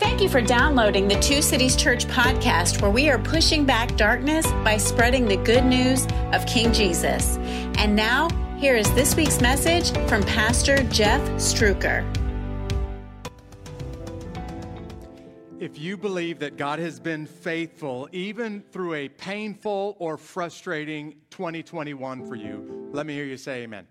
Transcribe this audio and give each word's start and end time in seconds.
Thank 0.00 0.22
you 0.22 0.30
for 0.30 0.40
downloading 0.40 1.08
the 1.08 1.20
Two 1.20 1.42
Cities 1.42 1.76
Church 1.76 2.06
podcast, 2.06 2.80
where 2.80 2.90
we 2.90 3.10
are 3.10 3.18
pushing 3.18 3.66
back 3.66 3.98
darkness 3.98 4.46
by 4.64 4.78
spreading 4.78 5.26
the 5.26 5.36
good 5.36 5.66
news 5.66 6.06
of 6.32 6.46
King 6.46 6.72
Jesus. 6.72 7.36
And 7.76 7.94
now, 7.94 8.30
here 8.56 8.76
is 8.76 8.90
this 8.94 9.14
week's 9.14 9.42
message 9.42 9.90
from 10.08 10.22
Pastor 10.22 10.82
Jeff 10.84 11.20
Struecker. 11.32 12.02
If 15.60 15.78
you 15.78 15.98
believe 15.98 16.38
that 16.38 16.56
God 16.56 16.78
has 16.78 16.98
been 16.98 17.26
faithful, 17.26 18.08
even 18.10 18.62
through 18.72 18.94
a 18.94 19.08
painful 19.10 19.96
or 19.98 20.16
frustrating 20.16 21.16
2021 21.28 22.26
for 22.26 22.36
you, 22.36 22.88
let 22.92 23.04
me 23.04 23.12
hear 23.12 23.26
you 23.26 23.36
say 23.36 23.64
amen. 23.64 23.86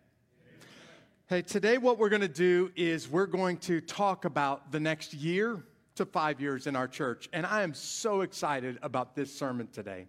Hey, 1.27 1.43
today 1.43 1.77
what 1.77 1.99
we're 1.99 2.09
going 2.09 2.23
to 2.23 2.27
do 2.27 2.71
is 2.75 3.07
we're 3.07 3.27
going 3.27 3.57
to 3.57 3.79
talk 3.79 4.25
about 4.25 4.71
the 4.71 4.79
next 4.79 5.13
year 5.13 5.63
to 5.99 6.05
five 6.05 6.39
years 6.39 6.65
in 6.65 6.77
our 6.77 6.87
church. 6.87 7.27
And 7.33 7.45
I 7.45 7.61
am 7.61 7.73
so 7.73 8.21
excited 8.21 8.79
about 8.81 9.17
this 9.17 9.33
sermon 9.33 9.67
today. 9.67 10.05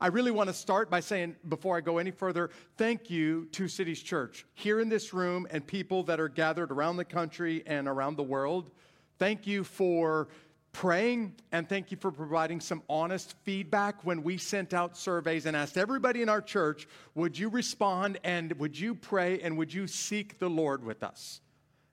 I 0.00 0.06
really 0.06 0.30
want 0.30 0.48
to 0.48 0.54
start 0.54 0.88
by 0.88 1.00
saying, 1.00 1.34
before 1.48 1.76
I 1.76 1.80
go 1.80 1.98
any 1.98 2.12
further, 2.12 2.50
thank 2.76 3.10
you 3.10 3.46
to 3.46 3.66
Cities 3.66 4.00
Church 4.00 4.46
here 4.54 4.78
in 4.78 4.88
this 4.88 5.12
room 5.12 5.48
and 5.50 5.66
people 5.66 6.04
that 6.04 6.20
are 6.20 6.28
gathered 6.28 6.70
around 6.70 6.96
the 6.96 7.04
country 7.04 7.64
and 7.66 7.88
around 7.88 8.16
the 8.16 8.22
world. 8.22 8.70
Thank 9.18 9.44
you 9.44 9.64
for 9.64 10.28
praying 10.70 11.34
and 11.50 11.68
thank 11.68 11.90
you 11.90 11.96
for 11.96 12.12
providing 12.12 12.60
some 12.60 12.80
honest 12.88 13.34
feedback 13.42 14.04
when 14.04 14.22
we 14.22 14.38
sent 14.38 14.72
out 14.72 14.96
surveys 14.96 15.46
and 15.46 15.56
asked 15.56 15.76
everybody 15.76 16.22
in 16.22 16.28
our 16.28 16.40
church, 16.40 16.86
would 17.16 17.36
you 17.36 17.48
respond 17.48 18.16
and 18.22 18.52
would 18.60 18.78
you 18.78 18.94
pray 18.94 19.40
and 19.40 19.58
would 19.58 19.74
you 19.74 19.88
seek 19.88 20.38
the 20.38 20.48
Lord 20.48 20.84
with 20.84 21.02
us? 21.02 21.40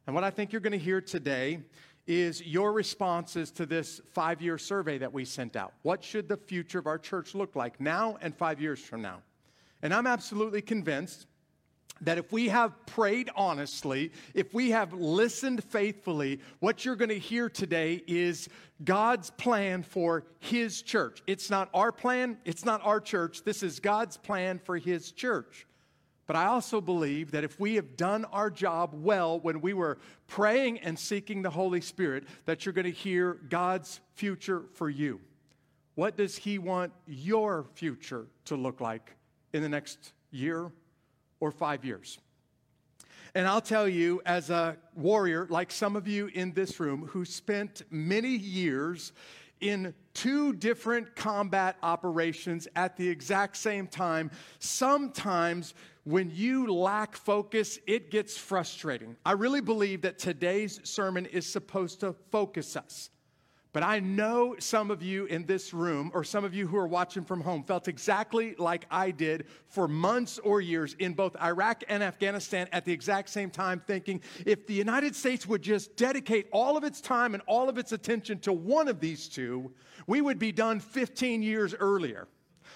And 0.05 0.15
what 0.15 0.23
I 0.23 0.29
think 0.29 0.52
you're 0.52 0.61
going 0.61 0.71
to 0.71 0.77
hear 0.79 1.02
today 1.02 1.59
is 2.09 2.41
your 2.41 2.73
responses 2.73 3.52
to 3.52 3.67
this 3.67 4.02
five 4.13 4.41
year 4.41 4.57
survey 4.57 4.97
that 4.97 5.13
we 5.13 5.23
sent 5.23 5.55
out. 5.55 5.73
What 5.83 6.03
should 6.03 6.27
the 6.27 6.38
future 6.38 6.79
of 6.79 6.88
our 6.88 6.97
church 6.97 7.35
look 7.35 7.55
like 7.55 7.79
now 7.79 8.17
and 8.19 8.35
five 8.35 8.59
years 8.59 8.79
from 8.79 9.03
now? 9.03 9.21
And 9.83 9.93
I'm 9.93 10.07
absolutely 10.07 10.63
convinced 10.63 11.27
that 12.02 12.17
if 12.17 12.31
we 12.31 12.47
have 12.47 12.73
prayed 12.87 13.30
honestly, 13.35 14.11
if 14.33 14.55
we 14.55 14.71
have 14.71 14.91
listened 14.93 15.63
faithfully, 15.63 16.39
what 16.59 16.83
you're 16.83 16.95
going 16.95 17.09
to 17.09 17.19
hear 17.19 17.47
today 17.47 18.02
is 18.07 18.49
God's 18.83 19.30
plan 19.31 19.83
for 19.83 20.25
His 20.39 20.81
church. 20.81 21.21
It's 21.27 21.52
not 21.52 21.69
our 21.75 21.91
plan, 21.91 22.39
it's 22.43 22.65
not 22.65 22.81
our 22.83 22.99
church. 22.99 23.43
This 23.43 23.61
is 23.61 23.80
God's 23.80 24.17
plan 24.17 24.59
for 24.63 24.77
His 24.77 25.11
church. 25.11 25.67
But 26.30 26.35
I 26.35 26.45
also 26.45 26.80
believe 26.80 27.31
that 27.31 27.44
if 27.44 27.59
we 27.59 27.73
have 27.73 27.97
done 27.97 28.23
our 28.25 28.52
job 28.52 28.91
well 28.94 29.39
when 29.39 29.61
we 29.61 29.73
were 29.73 29.97
praying 30.27 30.77
and 30.77 30.99
seeking 30.99 31.41
the 31.41 31.49
Holy 31.49 31.81
Spirit, 31.81 32.25
that 32.45 32.63
you're 32.67 32.73
going 32.73 32.86
to 32.86 32.91
hear 32.91 33.39
God's 33.49 33.99
future 34.13 34.66
for 34.75 34.91
you. 34.91 35.21
What 35.95 36.17
does 36.17 36.38
He 36.38 36.59
want 36.59 36.94
your 37.08 37.66
future 37.73 38.27
to 38.45 38.55
look 38.55 38.80
like 38.80 39.16
in 39.53 39.63
the 39.63 39.69
next 39.69 40.13
year 40.30 40.71
or 41.39 41.49
five 41.52 41.83
years. 41.83 42.19
And 43.36 43.47
I'll 43.47 43.61
tell 43.61 43.88
you, 43.88 44.21
as 44.25 44.52
a 44.52 44.77
warrior, 44.95 45.48
like 45.49 45.71
some 45.71 45.95
of 45.95 46.08
you 46.08 46.27
in 46.27 46.53
this 46.53 46.80
room 46.80 47.08
who 47.08 47.26
spent 47.26 47.82
many 47.89 48.36
years 48.36 49.14
in 49.61 49.93
two 50.14 50.53
different 50.53 51.15
combat 51.15 51.77
operations 51.83 52.67
at 52.76 52.98
the 52.98 53.08
exact 53.08 53.58
same 53.58 53.87
time, 53.87 54.32
sometimes 54.59 55.73
when 56.09 56.31
you 56.33 56.73
lack 56.73 57.15
focus, 57.15 57.77
it 57.86 58.09
gets 58.09 58.36
frustrating. 58.36 59.15
I 59.23 59.33
really 59.33 59.61
believe 59.61 60.02
that 60.02 60.17
today's 60.17 60.80
sermon 60.83 61.27
is 61.27 61.45
supposed 61.45 61.99
to 61.99 62.14
focus 62.31 62.75
us. 62.75 63.11
But 63.73 63.83
I 63.83 63.99
know 63.99 64.55
some 64.58 64.89
of 64.89 65.03
you 65.03 65.25
in 65.25 65.45
this 65.45 65.71
room, 65.71 66.09
or 66.15 66.23
some 66.23 66.43
of 66.43 66.55
you 66.55 66.65
who 66.65 66.77
are 66.77 66.87
watching 66.87 67.23
from 67.23 67.42
home, 67.42 67.64
felt 67.64 67.87
exactly 67.87 68.55
like 68.58 68.87
I 68.89 69.11
did 69.11 69.45
for 69.67 69.87
months 69.87 70.39
or 70.39 70.61
years 70.61 70.95
in 70.97 71.14
both 71.14 71.39
Iraq 71.39 71.83
and 71.87 72.02
Afghanistan 72.02 72.67
at 72.71 72.86
the 72.86 72.91
exact 72.91 73.30
same 73.30 73.52
time, 73.52 73.80
thinking 73.86 74.21
if 74.47 74.65
the 74.65 74.73
United 74.73 75.15
States 75.15 75.45
would 75.45 75.61
just 75.61 75.95
dedicate 75.95 76.47
all 76.52 76.76
of 76.76 76.83
its 76.83 77.02
time 77.02 77.36
and 77.36 77.43
all 77.45 77.70
of 77.70 77.77
its 77.77 77.91
attention 77.91 78.39
to 78.39 78.52
one 78.52 78.87
of 78.87 78.99
these 78.99 79.30
two, 79.30 79.71
we 80.08 80.21
would 80.21 80.39
be 80.39 80.52
done 80.52 80.80
15 80.80 81.43
years 81.43 81.76
earlier. 81.76 82.27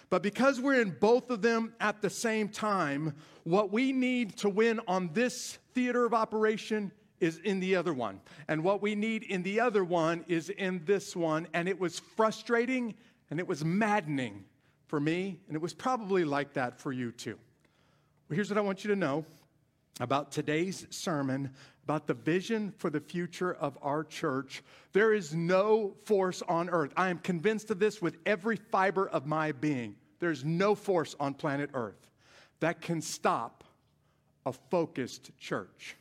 But 0.10 0.24
because 0.24 0.60
we're 0.60 0.82
in 0.82 0.92
both 1.00 1.30
of 1.30 1.42
them 1.42 1.74
at 1.80 2.02
the 2.02 2.10
same 2.10 2.50
time, 2.50 3.16
what 3.44 3.72
we 3.72 3.92
need 3.92 4.38
to 4.38 4.50
win 4.50 4.80
on 4.88 5.10
this 5.14 5.58
theater 5.74 6.06
of 6.06 6.14
operation 6.14 6.92
is 7.20 7.40
in 7.40 7.60
the 7.60 7.76
other 7.76 7.94
one. 7.94 8.20
And 8.48 8.64
what 8.64 8.82
we 8.82 8.96
need 8.96 9.24
in 9.24 9.44
the 9.44 9.60
other 9.60 9.84
one 9.84 10.26
is 10.28 10.50
in 10.50 10.84
this 10.86 11.16
one. 11.16 11.48
And 11.54 11.70
it 11.70 11.80
was 11.80 12.00
frustrating 12.00 12.96
and 13.30 13.40
it 13.40 13.48
was 13.48 13.64
maddening 13.64 14.44
for 14.88 15.00
me. 15.00 15.40
And 15.48 15.56
it 15.56 15.62
was 15.62 15.74
probably 15.74 16.26
like 16.26 16.54
that 16.54 16.80
for 16.80 16.92
you 16.92 17.12
too. 17.12 17.40
Well, 18.28 18.36
here's 18.36 18.50
what 18.50 18.58
I 18.58 18.62
want 18.62 18.84
you 18.84 18.90
to 18.90 18.96
know 18.96 19.26
about 20.00 20.32
today's 20.32 20.86
sermon 20.90 21.52
about 21.84 22.08
the 22.08 22.14
vision 22.14 22.74
for 22.78 22.90
the 22.90 23.00
future 23.00 23.54
of 23.54 23.78
our 23.82 24.04
church. 24.04 24.64
There 24.94 25.14
is 25.14 25.36
no 25.36 25.96
force 26.06 26.42
on 26.48 26.70
earth. 26.70 26.94
I 26.96 27.10
am 27.10 27.20
convinced 27.20 27.72
of 27.72 27.80
this 27.80 28.02
with 28.02 28.18
every 28.26 28.56
fiber 28.56 29.10
of 29.10 29.26
my 29.26 29.52
being. 29.52 29.96
There's 30.20 30.46
no 30.46 30.76
force 30.76 31.16
on 31.20 31.34
planet 31.34 31.72
earth 31.74 32.10
that 32.62 32.80
can 32.80 33.02
stop 33.02 33.64
a 34.46 34.54
focused 34.54 35.38
church. 35.38 35.98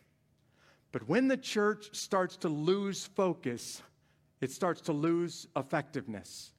But 0.93 1.09
when 1.09 1.27
the 1.27 1.37
church 1.37 1.89
starts 1.93 2.37
to 2.39 2.49
lose 2.49 3.07
focus, 3.07 3.83
it 4.41 4.51
starts 4.51 4.81
to 4.83 4.93
lose 4.93 5.49
effectiveness. 5.57 6.53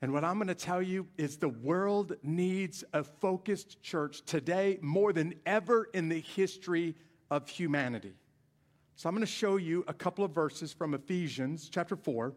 And 0.00 0.12
what 0.12 0.24
I'm 0.24 0.36
going 0.36 0.48
to 0.48 0.54
tell 0.54 0.82
you 0.82 1.06
is 1.16 1.36
the 1.36 1.48
world 1.48 2.14
needs 2.24 2.82
a 2.92 3.04
focused 3.04 3.80
church 3.82 4.22
today 4.24 4.78
more 4.82 5.12
than 5.12 5.34
ever 5.46 5.88
in 5.94 6.08
the 6.08 6.20
history 6.20 6.96
of 7.30 7.48
humanity. 7.48 8.14
So 9.02 9.08
I'm 9.08 9.16
going 9.16 9.26
to 9.26 9.32
show 9.32 9.56
you 9.56 9.84
a 9.88 9.92
couple 9.92 10.24
of 10.24 10.30
verses 10.30 10.72
from 10.72 10.94
Ephesians 10.94 11.68
chapter 11.68 11.96
4 11.96 12.32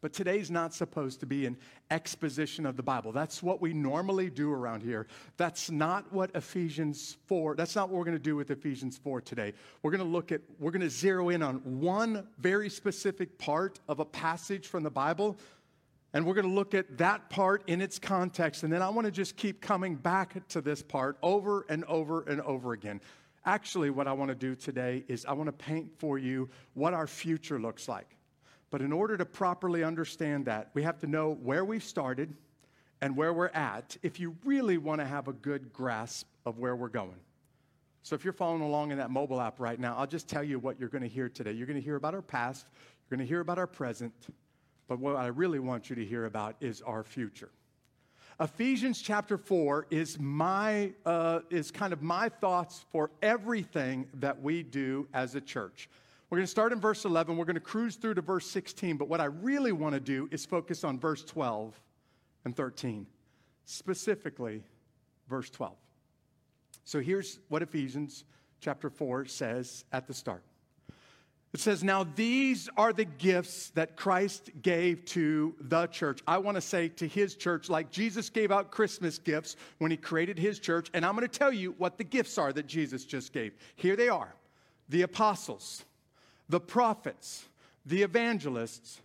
but 0.00 0.12
today's 0.12 0.50
not 0.50 0.74
supposed 0.74 1.20
to 1.20 1.26
be 1.26 1.46
an 1.46 1.56
exposition 1.92 2.66
of 2.66 2.76
the 2.76 2.82
Bible. 2.82 3.12
That's 3.12 3.44
what 3.44 3.62
we 3.62 3.72
normally 3.72 4.28
do 4.28 4.52
around 4.52 4.82
here. 4.82 5.06
That's 5.36 5.70
not 5.70 6.12
what 6.12 6.32
Ephesians 6.34 7.16
4, 7.26 7.54
that's 7.54 7.76
not 7.76 7.90
what 7.90 7.98
we're 7.98 8.06
going 8.06 8.16
to 8.16 8.22
do 8.24 8.34
with 8.34 8.50
Ephesians 8.50 8.98
4 8.98 9.20
today. 9.20 9.52
We're 9.84 9.92
going 9.92 10.02
to 10.02 10.04
look 10.04 10.32
at, 10.32 10.40
we're 10.58 10.72
going 10.72 10.82
to 10.82 10.90
zero 10.90 11.28
in 11.28 11.44
on 11.44 11.58
one 11.80 12.26
very 12.38 12.68
specific 12.68 13.38
part 13.38 13.78
of 13.88 14.00
a 14.00 14.04
passage 14.04 14.66
from 14.66 14.82
the 14.82 14.90
Bible. 14.90 15.38
And 16.14 16.26
we're 16.26 16.34
going 16.34 16.48
to 16.48 16.52
look 16.52 16.74
at 16.74 16.98
that 16.98 17.30
part 17.30 17.62
in 17.68 17.80
its 17.80 18.00
context. 18.00 18.64
And 18.64 18.72
then 18.72 18.82
I 18.82 18.88
want 18.88 19.06
to 19.06 19.12
just 19.12 19.36
keep 19.36 19.60
coming 19.62 19.94
back 19.94 20.46
to 20.48 20.60
this 20.60 20.82
part 20.82 21.16
over 21.22 21.64
and 21.68 21.84
over 21.84 22.22
and 22.22 22.40
over 22.40 22.72
again. 22.72 23.00
Actually, 23.44 23.90
what 23.90 24.06
I 24.06 24.12
want 24.12 24.28
to 24.28 24.34
do 24.34 24.54
today 24.54 25.04
is 25.08 25.26
I 25.26 25.32
want 25.32 25.48
to 25.48 25.52
paint 25.52 25.90
for 25.98 26.18
you 26.18 26.48
what 26.74 26.94
our 26.94 27.06
future 27.06 27.58
looks 27.58 27.88
like. 27.88 28.16
But 28.70 28.82
in 28.82 28.92
order 28.92 29.16
to 29.16 29.24
properly 29.24 29.82
understand 29.84 30.46
that, 30.46 30.70
we 30.74 30.82
have 30.84 30.98
to 31.00 31.06
know 31.06 31.34
where 31.34 31.64
we've 31.64 31.82
started 31.82 32.34
and 33.00 33.16
where 33.16 33.32
we're 33.32 33.48
at 33.48 33.96
if 34.02 34.20
you 34.20 34.36
really 34.44 34.78
want 34.78 35.00
to 35.00 35.06
have 35.06 35.28
a 35.28 35.32
good 35.32 35.72
grasp 35.72 36.26
of 36.46 36.58
where 36.58 36.76
we're 36.76 36.88
going. 36.88 37.20
So 38.02 38.14
if 38.14 38.24
you're 38.24 38.32
following 38.32 38.62
along 38.62 38.92
in 38.92 38.98
that 38.98 39.10
mobile 39.10 39.40
app 39.40 39.60
right 39.60 39.78
now, 39.78 39.96
I'll 39.96 40.06
just 40.06 40.28
tell 40.28 40.42
you 40.42 40.58
what 40.58 40.78
you're 40.78 40.88
going 40.88 41.02
to 41.02 41.08
hear 41.08 41.28
today. 41.28 41.52
You're 41.52 41.66
going 41.66 41.78
to 41.78 41.84
hear 41.84 41.96
about 41.96 42.14
our 42.14 42.22
past, 42.22 42.66
you're 42.72 43.16
going 43.16 43.26
to 43.26 43.28
hear 43.28 43.40
about 43.40 43.58
our 43.58 43.66
present, 43.66 44.12
but 44.88 44.98
what 44.98 45.16
I 45.16 45.26
really 45.26 45.58
want 45.58 45.90
you 45.90 45.96
to 45.96 46.04
hear 46.04 46.24
about 46.24 46.56
is 46.60 46.80
our 46.82 47.02
future. 47.04 47.50
Ephesians 48.42 49.00
chapter 49.00 49.38
4 49.38 49.86
is 49.90 50.18
my 50.18 50.92
uh, 51.06 51.40
is 51.48 51.70
kind 51.70 51.92
of 51.92 52.02
my 52.02 52.28
thoughts 52.28 52.84
for 52.90 53.12
everything 53.22 54.04
that 54.14 54.42
we 54.42 54.64
do 54.64 55.06
as 55.14 55.36
a 55.36 55.40
church. 55.40 55.88
We're 56.28 56.38
going 56.38 56.46
to 56.46 56.50
start 56.50 56.72
in 56.72 56.80
verse 56.80 57.04
11. 57.04 57.36
We're 57.36 57.44
going 57.44 57.54
to 57.54 57.60
cruise 57.60 57.94
through 57.94 58.14
to 58.14 58.20
verse 58.20 58.50
16. 58.50 58.96
But 58.96 59.06
what 59.06 59.20
I 59.20 59.26
really 59.26 59.70
want 59.70 59.94
to 59.94 60.00
do 60.00 60.28
is 60.32 60.44
focus 60.44 60.82
on 60.82 60.98
verse 60.98 61.22
12 61.22 61.80
and 62.44 62.56
13, 62.56 63.06
specifically 63.64 64.64
verse 65.28 65.48
12. 65.48 65.74
So 66.84 66.98
here's 66.98 67.38
what 67.48 67.62
Ephesians 67.62 68.24
chapter 68.60 68.90
4 68.90 69.26
says 69.26 69.84
at 69.92 70.08
the 70.08 70.14
start. 70.14 70.42
It 71.52 71.60
says, 71.60 71.84
Now 71.84 72.04
these 72.04 72.68
are 72.76 72.92
the 72.92 73.04
gifts 73.04 73.70
that 73.70 73.96
Christ 73.96 74.50
gave 74.62 75.04
to 75.06 75.54
the 75.60 75.86
church. 75.86 76.20
I 76.26 76.38
want 76.38 76.56
to 76.56 76.62
say 76.62 76.88
to 76.88 77.06
his 77.06 77.34
church, 77.34 77.68
like 77.68 77.90
Jesus 77.90 78.30
gave 78.30 78.50
out 78.50 78.70
Christmas 78.70 79.18
gifts 79.18 79.56
when 79.78 79.90
he 79.90 79.96
created 79.96 80.38
his 80.38 80.58
church. 80.58 80.88
And 80.94 81.04
I'm 81.04 81.14
going 81.14 81.28
to 81.28 81.38
tell 81.38 81.52
you 81.52 81.74
what 81.78 81.98
the 81.98 82.04
gifts 82.04 82.38
are 82.38 82.52
that 82.52 82.66
Jesus 82.66 83.04
just 83.04 83.32
gave. 83.32 83.54
Here 83.76 83.96
they 83.96 84.08
are 84.08 84.34
the 84.88 85.02
apostles 85.02 85.84
the 86.48 86.60
prophets, 86.60 87.46
the 87.86 88.02
evangelists, 88.02 89.00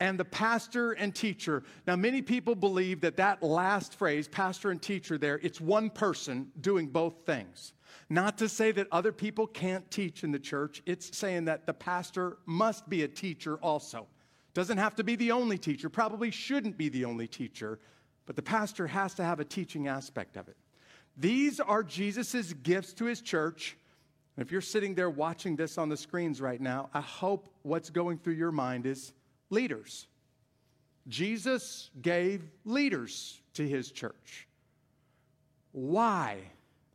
and 0.00 0.18
the 0.18 0.24
pastor 0.24 0.92
and 0.92 1.14
teacher. 1.14 1.62
Now, 1.86 1.96
many 1.96 2.20
people 2.20 2.54
believe 2.54 3.00
that 3.02 3.16
that 3.16 3.42
last 3.42 3.94
phrase, 3.94 4.28
pastor 4.28 4.70
and 4.70 4.82
teacher, 4.82 5.16
there, 5.16 5.38
it's 5.42 5.60
one 5.60 5.88
person 5.88 6.50
doing 6.60 6.88
both 6.88 7.14
things. 7.24 7.72
Not 8.08 8.38
to 8.38 8.48
say 8.48 8.72
that 8.72 8.88
other 8.90 9.12
people 9.12 9.46
can't 9.46 9.88
teach 9.90 10.24
in 10.24 10.32
the 10.32 10.38
church, 10.38 10.82
it's 10.86 11.16
saying 11.16 11.46
that 11.46 11.66
the 11.66 11.74
pastor 11.74 12.38
must 12.46 12.88
be 12.88 13.02
a 13.02 13.08
teacher 13.08 13.56
also. 13.56 14.06
Doesn't 14.52 14.78
have 14.78 14.96
to 14.96 15.04
be 15.04 15.16
the 15.16 15.32
only 15.32 15.58
teacher, 15.58 15.88
probably 15.88 16.30
shouldn't 16.30 16.76
be 16.76 16.88
the 16.88 17.04
only 17.04 17.28
teacher, 17.28 17.78
but 18.26 18.36
the 18.36 18.42
pastor 18.42 18.86
has 18.86 19.14
to 19.14 19.24
have 19.24 19.40
a 19.40 19.44
teaching 19.44 19.88
aspect 19.88 20.36
of 20.36 20.48
it. 20.48 20.56
These 21.16 21.60
are 21.60 21.82
Jesus' 21.82 22.52
gifts 22.52 22.92
to 22.94 23.04
his 23.04 23.20
church. 23.20 23.76
And 24.36 24.44
if 24.44 24.52
you're 24.52 24.60
sitting 24.60 24.94
there 24.94 25.10
watching 25.10 25.56
this 25.56 25.78
on 25.78 25.88
the 25.88 25.96
screens 25.96 26.40
right 26.40 26.60
now, 26.60 26.88
I 26.94 27.00
hope 27.00 27.52
what's 27.62 27.90
going 27.90 28.18
through 28.18 28.34
your 28.34 28.52
mind 28.52 28.86
is 28.86 29.12
leaders. 29.50 30.06
Jesus 31.08 31.90
gave 32.00 32.42
leaders 32.64 33.40
to 33.54 33.66
his 33.66 33.90
church. 33.90 34.46
Why 35.72 36.38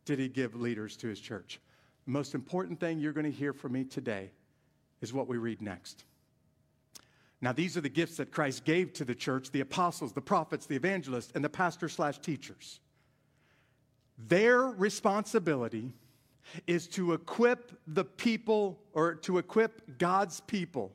did 0.06 0.18
he 0.18 0.28
give 0.28 0.54
leaders 0.54 0.96
to 0.98 1.08
his 1.08 1.20
church? 1.20 1.60
The 2.06 2.12
most 2.12 2.34
important 2.34 2.80
thing 2.80 2.98
you're 2.98 3.12
going 3.12 3.30
to 3.30 3.30
hear 3.30 3.52
from 3.52 3.72
me 3.72 3.84
today 3.84 4.30
is 5.02 5.12
what 5.12 5.28
we 5.28 5.36
read 5.36 5.60
next. 5.60 6.04
Now, 7.42 7.52
these 7.52 7.76
are 7.76 7.82
the 7.82 7.90
gifts 7.90 8.16
that 8.16 8.32
Christ 8.32 8.64
gave 8.64 8.94
to 8.94 9.04
the 9.04 9.14
church 9.14 9.50
the 9.50 9.60
apostles, 9.60 10.12
the 10.14 10.22
prophets, 10.22 10.64
the 10.64 10.76
evangelists, 10.76 11.32
and 11.34 11.44
the 11.44 11.50
pastor 11.50 11.88
slash 11.88 12.18
teachers. 12.18 12.80
Their 14.16 14.62
responsibility 14.62 15.92
is 16.66 16.86
to 16.88 17.12
equip 17.12 17.72
the 17.86 18.04
people 18.04 18.78
or 18.94 19.14
to 19.16 19.36
equip 19.36 19.98
God's 19.98 20.40
people 20.40 20.92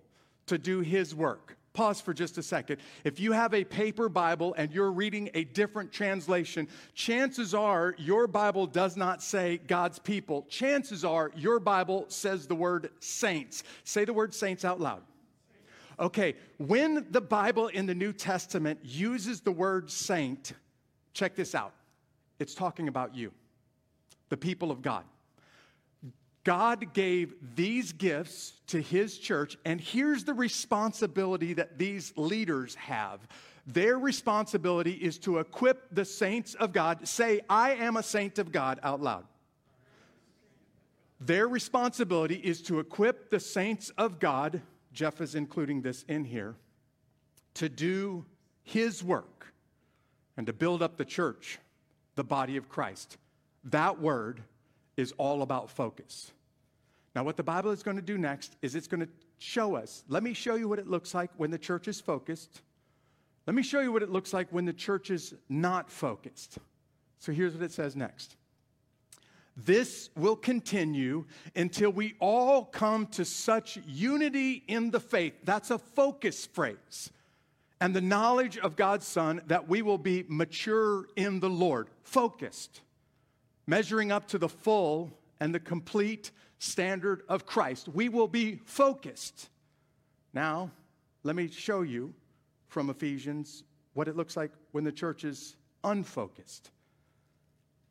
to 0.48 0.58
do 0.58 0.80
his 0.80 1.14
work. 1.14 1.58
Pause 1.74 2.02
for 2.02 2.14
just 2.14 2.38
a 2.38 2.44
second. 2.44 2.78
If 3.06 3.20
you 3.20 3.32
have 3.32 3.54
a 3.54 3.64
paper 3.64 4.10
Bible 4.10 4.54
and 4.58 4.74
you're 4.74 4.92
reading 4.92 5.30
a 5.34 5.46
different 5.46 5.92
translation, 5.94 6.68
chances 6.96 7.54
are 7.54 7.96
your 7.98 8.28
Bible 8.28 8.68
does 8.68 8.98
not 8.98 9.24
say 9.24 9.58
God's 9.68 9.98
people. 9.98 10.46
Chances 10.50 11.06
are 11.06 11.32
your 11.36 11.60
Bible 11.60 12.06
says 12.10 12.46
the 12.46 12.56
word 12.56 12.90
saints. 13.00 13.64
Say 13.86 14.04
the 14.04 14.14
word 14.14 14.34
saints 14.34 14.66
out 14.66 14.82
loud. 14.82 15.02
Okay, 15.98 16.36
when 16.58 17.06
the 17.12 17.22
Bible 17.22 17.68
in 17.68 17.86
the 17.86 17.96
New 17.96 18.12
Testament 18.12 18.80
uses 18.84 19.40
the 19.40 19.52
word 19.52 19.90
saint, 19.90 20.54
check 21.14 21.36
this 21.36 21.56
out. 21.56 21.74
It's 22.40 22.56
talking 22.56 22.90
about 22.90 23.16
you, 23.16 23.32
the 24.30 24.38
people 24.38 24.72
of 24.72 24.82
God. 24.82 25.06
God 26.44 26.94
gave 26.94 27.36
these 27.56 27.92
gifts 27.92 28.54
to 28.68 28.82
his 28.82 29.18
church, 29.18 29.58
and 29.64 29.80
here's 29.80 30.24
the 30.24 30.34
responsibility 30.34 31.54
that 31.54 31.78
these 31.78 32.14
leaders 32.16 32.76
have. 32.76 33.20
Their 33.68 34.00
responsibility 34.00 34.94
is 34.94 35.20
to 35.20 35.38
equip 35.38 35.94
the 35.94 36.06
saints 36.06 36.56
of 36.56 36.74
God. 36.74 37.08
Say, 37.08 37.42
I 37.48 37.74
am 37.74 37.96
a 37.96 38.04
saint 38.04 38.40
of 38.40 38.52
God 38.52 38.80
out 38.82 39.02
loud. 39.02 39.26
Their 41.20 41.48
responsibility 41.48 42.36
is 42.36 42.64
to 42.64 42.80
equip 42.80 43.30
the 43.30 43.40
saints 43.40 43.92
of 43.98 44.20
God, 44.20 44.62
Jeff 44.92 45.22
is 45.22 45.36
including 45.36 45.84
this 45.84 46.04
in 46.08 46.26
here, 46.26 46.56
to 47.54 47.70
do 47.70 48.26
his 48.64 49.04
work 49.04 49.54
and 50.38 50.48
to 50.48 50.54
build 50.54 50.82
up 50.82 50.98
the 50.98 51.06
church, 51.06 51.60
the 52.16 52.24
body 52.24 52.58
of 52.58 52.68
Christ. 52.68 53.18
That 53.66 54.02
word 54.02 54.42
is 54.98 55.14
all 55.18 55.42
about 55.42 55.70
focus. 55.70 56.32
Now, 57.16 57.24
what 57.24 57.38
the 57.38 57.44
Bible 57.44 57.72
is 57.72 57.84
going 57.84 57.98
to 57.98 58.04
do 58.04 58.18
next 58.18 58.56
is 58.62 58.76
it's 58.76 58.88
going 58.88 59.02
to 59.02 59.10
show 59.38 59.76
us. 59.76 60.04
Let 60.08 60.24
me 60.24 60.34
show 60.34 60.56
you 60.56 60.70
what 60.70 60.80
it 60.80 60.88
looks 60.88 61.14
like 61.14 61.30
when 61.38 61.52
the 61.52 61.58
church 61.58 61.88
is 61.88 62.00
focused. 62.00 62.62
Let 63.48 63.56
me 63.56 63.64
show 63.64 63.82
you 63.82 63.92
what 63.92 64.04
it 64.04 64.10
looks 64.10 64.34
like 64.34 64.48
when 64.52 64.66
the 64.66 64.74
church 64.74 65.10
is 65.10 65.34
not 65.50 65.90
focused. 65.90 66.58
So 67.20 67.32
here's 67.32 67.54
what 67.54 67.64
it 67.64 67.72
says 67.72 67.96
next. 67.96 68.36
This 69.58 70.10
will 70.16 70.38
continue 70.38 71.26
until 71.56 71.92
we 71.92 72.16
all 72.20 72.64
come 72.64 73.08
to 73.08 73.26
such 73.26 73.78
unity 73.86 74.64
in 74.68 74.92
the 74.92 75.00
faith. 75.00 75.34
That's 75.44 75.72
a 75.72 75.78
focus 75.78 76.46
phrase. 76.46 77.10
And 77.82 77.94
the 77.94 78.02
knowledge 78.02 78.58
of 78.58 78.76
God's 78.76 79.08
Son 79.08 79.42
that 79.48 79.68
we 79.68 79.82
will 79.82 79.98
be 79.98 80.24
mature 80.30 81.08
in 81.16 81.40
the 81.40 81.50
Lord, 81.50 81.90
focused 82.04 82.82
measuring 83.72 84.12
up 84.12 84.28
to 84.28 84.38
the 84.38 84.50
full 84.50 85.10
and 85.40 85.56
the 85.56 85.60
complete 85.60 86.32
standard 86.60 87.24
of 87.30 87.46
Christ. 87.46 87.88
We 87.88 88.10
will 88.10 88.28
be 88.28 88.60
focused. 88.66 89.48
Now, 90.34 90.72
let 91.24 91.38
me 91.38 91.48
show 91.48 91.82
you 91.82 92.14
from 92.68 92.90
Ephesians 92.90 93.64
what 93.94 94.10
it 94.10 94.18
looks 94.18 94.36
like 94.36 94.52
when 94.74 94.84
the 94.84 94.92
church 94.92 95.24
is 95.24 95.56
unfocused. 95.86 96.70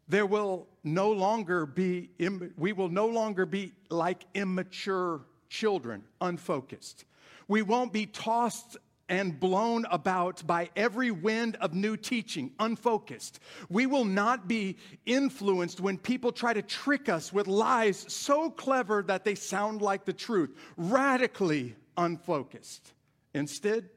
There 0.07 0.27
will 0.27 0.67
no 0.85 1.13
longer 1.13 1.65
be, 1.65 2.11
we 2.59 2.75
will 2.75 2.91
no 2.91 3.07
longer 3.07 3.47
be 3.47 3.73
like 3.89 4.27
immature 4.35 5.23
children, 5.49 6.05
unfocused. 6.21 7.07
We 7.49 7.63
won't 7.63 7.95
be 7.95 8.05
tossed 8.05 8.77
and 9.11 9.39
blown 9.39 9.85
about 9.91 10.47
by 10.47 10.71
every 10.77 11.11
wind 11.11 11.57
of 11.57 11.75
new 11.75 11.97
teaching, 11.97 12.53
unfocused. 12.61 13.41
We 13.69 13.87
will 13.87 14.05
not 14.05 14.47
be 14.47 14.77
influenced 15.05 15.81
when 15.81 15.99
people 15.99 16.31
try 16.31 16.55
to 16.55 16.63
trick 16.63 17.09
us 17.09 17.33
with 17.33 17.49
lies 17.49 18.07
so 18.09 18.51
clever 18.51 19.03
that 19.03 19.25
they 19.25 19.35
sound 19.35 19.83
like 19.83 20.05
the 20.05 20.13
truth, 20.13 20.57
radically 20.77 21.75
unfocused. 21.97 22.93
Instead, 23.35 23.91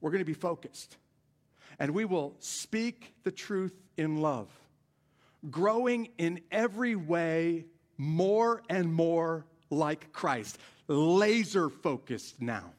we're 0.00 0.12
going 0.12 0.20
to 0.20 0.24
be 0.24 0.34
focused. 0.34 0.96
And 1.80 1.90
we 1.90 2.04
will 2.04 2.36
speak 2.38 3.14
the 3.24 3.32
truth 3.32 3.74
in 3.96 4.20
love, 4.20 4.48
growing 5.50 6.08
in 6.16 6.40
every 6.52 6.94
way 6.94 7.66
more 7.98 8.62
and 8.70 8.92
more 8.92 9.46
like 9.68 10.12
Christ, 10.12 10.58
laser 10.86 11.68
focused 11.68 12.40
now 12.40 12.72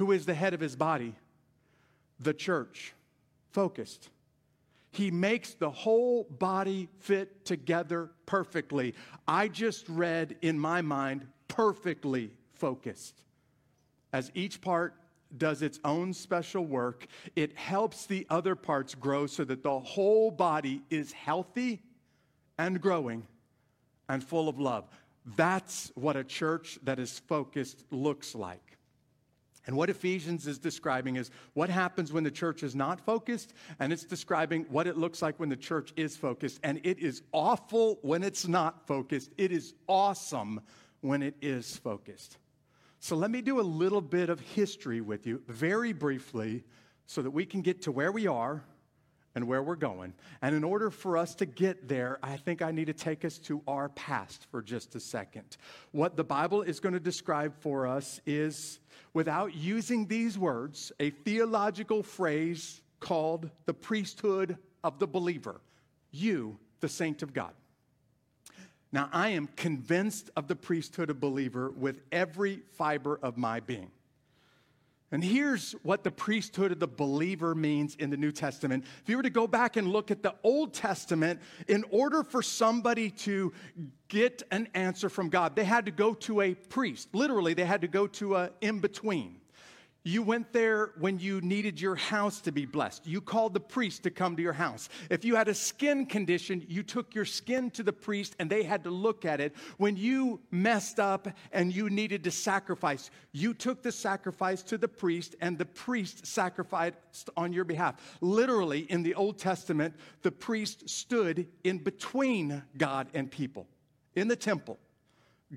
who 0.00 0.12
is 0.12 0.24
the 0.24 0.32
head 0.32 0.54
of 0.54 0.60
his 0.60 0.76
body, 0.76 1.14
the 2.20 2.32
church, 2.32 2.94
focused. 3.52 4.08
He 4.92 5.10
makes 5.10 5.52
the 5.52 5.68
whole 5.68 6.24
body 6.24 6.88
fit 7.00 7.44
together 7.44 8.08
perfectly. 8.24 8.94
I 9.28 9.48
just 9.48 9.86
read 9.90 10.36
in 10.40 10.58
my 10.58 10.80
mind, 10.80 11.26
perfectly 11.48 12.30
focused. 12.54 13.14
As 14.14 14.32
each 14.32 14.62
part 14.62 14.94
does 15.36 15.60
its 15.60 15.78
own 15.84 16.14
special 16.14 16.64
work, 16.64 17.06
it 17.36 17.54
helps 17.58 18.06
the 18.06 18.26
other 18.30 18.54
parts 18.54 18.94
grow 18.94 19.26
so 19.26 19.44
that 19.44 19.62
the 19.62 19.80
whole 19.80 20.30
body 20.30 20.80
is 20.88 21.12
healthy 21.12 21.82
and 22.56 22.80
growing 22.80 23.26
and 24.08 24.24
full 24.24 24.48
of 24.48 24.58
love. 24.58 24.88
That's 25.36 25.92
what 25.94 26.16
a 26.16 26.24
church 26.24 26.78
that 26.84 26.98
is 26.98 27.18
focused 27.18 27.84
looks 27.90 28.34
like. 28.34 28.78
And 29.66 29.76
what 29.76 29.90
Ephesians 29.90 30.46
is 30.46 30.58
describing 30.58 31.16
is 31.16 31.30
what 31.52 31.68
happens 31.68 32.12
when 32.12 32.24
the 32.24 32.30
church 32.30 32.62
is 32.62 32.74
not 32.74 33.00
focused, 33.00 33.52
and 33.78 33.92
it's 33.92 34.04
describing 34.04 34.64
what 34.70 34.86
it 34.86 34.96
looks 34.96 35.22
like 35.22 35.38
when 35.38 35.48
the 35.48 35.56
church 35.56 35.92
is 35.96 36.16
focused. 36.16 36.60
And 36.62 36.80
it 36.82 36.98
is 36.98 37.22
awful 37.32 37.98
when 38.02 38.22
it's 38.22 38.48
not 38.48 38.86
focused, 38.86 39.30
it 39.36 39.52
is 39.52 39.74
awesome 39.86 40.60
when 41.02 41.22
it 41.22 41.36
is 41.42 41.76
focused. 41.76 42.38
So 43.00 43.16
let 43.16 43.30
me 43.30 43.40
do 43.40 43.60
a 43.60 43.62
little 43.62 44.02
bit 44.02 44.28
of 44.28 44.40
history 44.40 45.00
with 45.00 45.26
you, 45.26 45.42
very 45.46 45.92
briefly, 45.92 46.64
so 47.06 47.22
that 47.22 47.30
we 47.30 47.46
can 47.46 47.62
get 47.62 47.82
to 47.82 47.92
where 47.92 48.12
we 48.12 48.26
are 48.26 48.62
and 49.34 49.46
where 49.46 49.62
we're 49.62 49.76
going. 49.76 50.12
And 50.42 50.54
in 50.54 50.64
order 50.64 50.90
for 50.90 51.16
us 51.16 51.34
to 51.36 51.46
get 51.46 51.88
there, 51.88 52.18
I 52.22 52.36
think 52.36 52.62
I 52.62 52.70
need 52.72 52.86
to 52.86 52.92
take 52.92 53.24
us 53.24 53.38
to 53.38 53.62
our 53.68 53.88
past 53.90 54.46
for 54.50 54.62
just 54.62 54.94
a 54.94 55.00
second. 55.00 55.56
What 55.92 56.16
the 56.16 56.24
Bible 56.24 56.62
is 56.62 56.80
going 56.80 56.94
to 56.94 57.00
describe 57.00 57.54
for 57.60 57.86
us 57.86 58.20
is, 58.26 58.80
without 59.14 59.54
using 59.54 60.06
these 60.06 60.36
words, 60.36 60.92
a 60.98 61.10
theological 61.10 62.02
phrase 62.02 62.82
called 62.98 63.50
the 63.66 63.74
priesthood 63.74 64.58
of 64.82 64.98
the 64.98 65.06
believer. 65.06 65.60
You, 66.10 66.58
the 66.80 66.88
saint 66.88 67.22
of 67.22 67.32
God. 67.32 67.52
Now, 68.92 69.08
I 69.12 69.28
am 69.28 69.48
convinced 69.54 70.30
of 70.34 70.48
the 70.48 70.56
priesthood 70.56 71.10
of 71.10 71.20
believer 71.20 71.70
with 71.70 72.00
every 72.10 72.62
fiber 72.72 73.20
of 73.22 73.36
my 73.36 73.60
being. 73.60 73.92
And 75.12 75.24
here's 75.24 75.72
what 75.82 76.04
the 76.04 76.10
priesthood 76.10 76.70
of 76.70 76.78
the 76.78 76.86
believer 76.86 77.54
means 77.54 77.96
in 77.96 78.10
the 78.10 78.16
New 78.16 78.30
Testament. 78.30 78.84
If 79.02 79.08
you 79.08 79.16
were 79.16 79.24
to 79.24 79.30
go 79.30 79.48
back 79.48 79.76
and 79.76 79.88
look 79.88 80.12
at 80.12 80.22
the 80.22 80.34
Old 80.44 80.72
Testament, 80.72 81.40
in 81.66 81.84
order 81.90 82.22
for 82.22 82.42
somebody 82.42 83.10
to 83.10 83.52
get 84.06 84.44
an 84.52 84.68
answer 84.74 85.08
from 85.08 85.28
God, 85.28 85.56
they 85.56 85.64
had 85.64 85.86
to 85.86 85.90
go 85.90 86.14
to 86.14 86.42
a 86.42 86.54
priest. 86.54 87.08
Literally, 87.12 87.54
they 87.54 87.64
had 87.64 87.80
to 87.80 87.88
go 87.88 88.06
to 88.06 88.36
a 88.36 88.50
in 88.60 88.78
between. 88.78 89.39
You 90.02 90.22
went 90.22 90.54
there 90.54 90.92
when 90.98 91.18
you 91.18 91.42
needed 91.42 91.78
your 91.78 91.94
house 91.94 92.40
to 92.42 92.52
be 92.52 92.64
blessed. 92.64 93.06
You 93.06 93.20
called 93.20 93.52
the 93.52 93.60
priest 93.60 94.04
to 94.04 94.10
come 94.10 94.34
to 94.34 94.42
your 94.42 94.54
house. 94.54 94.88
If 95.10 95.26
you 95.26 95.36
had 95.36 95.48
a 95.48 95.54
skin 95.54 96.06
condition, 96.06 96.64
you 96.68 96.82
took 96.82 97.14
your 97.14 97.26
skin 97.26 97.70
to 97.72 97.82
the 97.82 97.92
priest 97.92 98.34
and 98.38 98.48
they 98.48 98.62
had 98.62 98.84
to 98.84 98.90
look 98.90 99.26
at 99.26 99.40
it. 99.40 99.54
When 99.76 99.98
you 99.98 100.40
messed 100.50 100.98
up 100.98 101.28
and 101.52 101.74
you 101.74 101.90
needed 101.90 102.24
to 102.24 102.30
sacrifice, 102.30 103.10
you 103.32 103.52
took 103.52 103.82
the 103.82 103.92
sacrifice 103.92 104.62
to 104.64 104.78
the 104.78 104.88
priest 104.88 105.36
and 105.42 105.58
the 105.58 105.66
priest 105.66 106.26
sacrificed 106.26 107.28
on 107.36 107.52
your 107.52 107.64
behalf. 107.64 108.16
Literally, 108.22 108.80
in 108.90 109.02
the 109.02 109.14
Old 109.14 109.38
Testament, 109.38 109.94
the 110.22 110.32
priest 110.32 110.88
stood 110.88 111.46
in 111.62 111.76
between 111.76 112.62
God 112.78 113.08
and 113.12 113.30
people 113.30 113.66
in 114.14 114.28
the 114.28 114.36
temple 114.36 114.78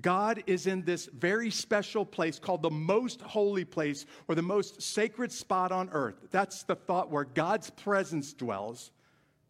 God 0.00 0.42
is 0.46 0.66
in 0.66 0.84
this 0.84 1.06
very 1.06 1.50
special 1.50 2.04
place 2.04 2.38
called 2.38 2.62
the 2.62 2.70
most 2.70 3.20
holy 3.20 3.64
place 3.64 4.06
or 4.26 4.34
the 4.34 4.42
most 4.42 4.82
sacred 4.82 5.30
spot 5.30 5.70
on 5.70 5.88
earth. 5.92 6.16
That's 6.32 6.64
the 6.64 6.74
thought 6.74 7.10
where 7.10 7.24
God's 7.24 7.70
presence 7.70 8.32
dwells. 8.32 8.90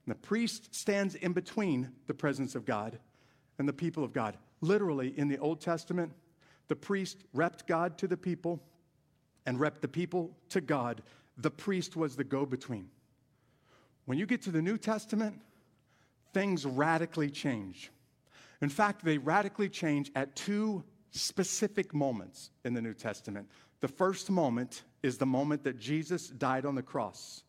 And 0.05 0.15
the 0.15 0.19
priest 0.19 0.75
stands 0.75 1.15
in 1.15 1.33
between 1.33 1.91
the 2.07 2.15
presence 2.15 2.55
of 2.55 2.67
God 2.67 2.99
and 3.59 3.67
the 3.67 3.73
people 3.73 4.05
of 4.05 4.13
God. 4.13 4.37
Literally, 4.61 5.15
in 5.17 5.29
the 5.29 5.39
Old 5.39 5.61
Testament, 5.61 6.13
the 6.69 6.77
priest 6.77 7.25
repped 7.35 7.67
God 7.67 7.97
to 7.99 8.07
the 8.07 8.17
people 8.17 8.61
and 9.47 9.59
repped 9.59 9.81
the 9.81 9.89
people 9.89 10.37
to 10.51 10.61
God. 10.61 11.03
The 11.39 11.51
priest 11.51 11.97
was 11.97 12.17
the 12.17 12.25
go 12.25 12.45
between. 12.45 12.89
When 14.05 14.19
you 14.19 14.27
get 14.27 14.43
to 14.43 14.51
the 14.51 14.63
New 14.63 14.77
Testament, 14.77 15.41
things 16.35 16.67
radically 16.67 17.31
change. 17.31 17.91
In 18.65 18.71
fact, 18.71 19.05
they 19.05 19.19
radically 19.19 19.69
change 19.69 20.11
at 20.17 20.35
two 20.35 20.83
specific 21.11 21.93
moments 21.93 22.49
in 22.65 22.73
the 22.73 22.81
New 22.81 22.95
Testament. 22.95 23.47
The 23.81 23.89
first 23.89 24.31
moment 24.31 24.85
is 25.03 25.19
the 25.19 25.27
moment 25.27 25.65
that 25.65 25.79
Jesus 25.79 26.29
died 26.29 26.65
on 26.65 26.75
the 26.75 26.83
cross. 26.83 27.45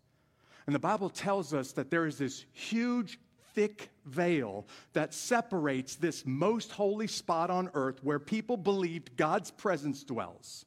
And 0.66 0.76
the 0.76 0.80
Bible 0.80 1.10
tells 1.10 1.54
us 1.54 1.72
that 1.72 1.90
there 1.90 2.06
is 2.06 2.18
this 2.18 2.44
huge, 2.52 3.18
thick 3.54 3.92
veil 4.06 4.68
that 4.92 5.14
separates 5.14 5.96
this 5.96 6.26
most 6.26 6.74
holy 6.74 7.08
spot 7.08 7.50
on 7.50 7.70
earth 7.76 8.04
where 8.04 8.20
people 8.20 8.58
believed 8.58 9.16
God's 9.16 9.52
presence 9.52 10.04
dwells. 10.04 10.66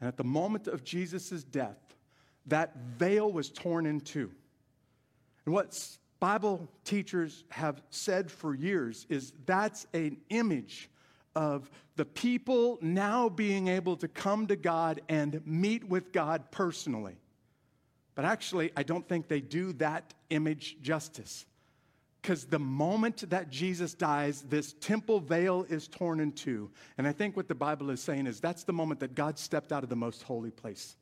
And 0.00 0.06
at 0.06 0.16
the 0.16 0.22
moment 0.22 0.68
of 0.68 0.84
Jesus' 0.84 1.42
death, 1.42 1.96
that 2.46 2.76
veil 2.76 3.32
was 3.32 3.50
torn 3.50 3.86
in 3.86 4.00
two. 4.00 4.30
And 5.44 5.52
what's 5.52 5.98
Bible 6.22 6.68
teachers 6.84 7.42
have 7.50 7.82
said 7.90 8.30
for 8.30 8.54
years 8.54 9.08
is 9.08 9.32
that's 9.44 9.88
an 9.92 10.18
image 10.28 10.88
of 11.34 11.68
the 11.96 12.04
people 12.04 12.78
now 12.80 13.28
being 13.28 13.66
able 13.66 13.96
to 13.96 14.06
come 14.06 14.46
to 14.46 14.54
God 14.54 15.00
and 15.08 15.44
meet 15.44 15.82
with 15.82 16.12
God 16.12 16.52
personally. 16.52 17.16
But 18.14 18.24
actually, 18.24 18.70
I 18.76 18.84
don't 18.84 19.08
think 19.08 19.26
they 19.26 19.40
do 19.40 19.72
that 19.72 20.14
image 20.30 20.76
justice. 20.80 21.44
Because 22.20 22.44
the 22.44 22.60
moment 22.60 23.28
that 23.30 23.50
Jesus 23.50 23.92
dies, 23.92 24.42
this 24.42 24.74
temple 24.74 25.18
veil 25.18 25.66
is 25.68 25.88
torn 25.88 26.20
in 26.20 26.30
two. 26.30 26.70
And 26.98 27.08
I 27.08 27.10
think 27.10 27.36
what 27.36 27.48
the 27.48 27.56
Bible 27.56 27.90
is 27.90 28.00
saying 28.00 28.28
is 28.28 28.38
that's 28.38 28.62
the 28.62 28.72
moment 28.72 29.00
that 29.00 29.16
God 29.16 29.40
stepped 29.40 29.72
out 29.72 29.82
of 29.82 29.88
the 29.88 29.96
most 29.96 30.22
holy 30.22 30.52
place 30.52 30.94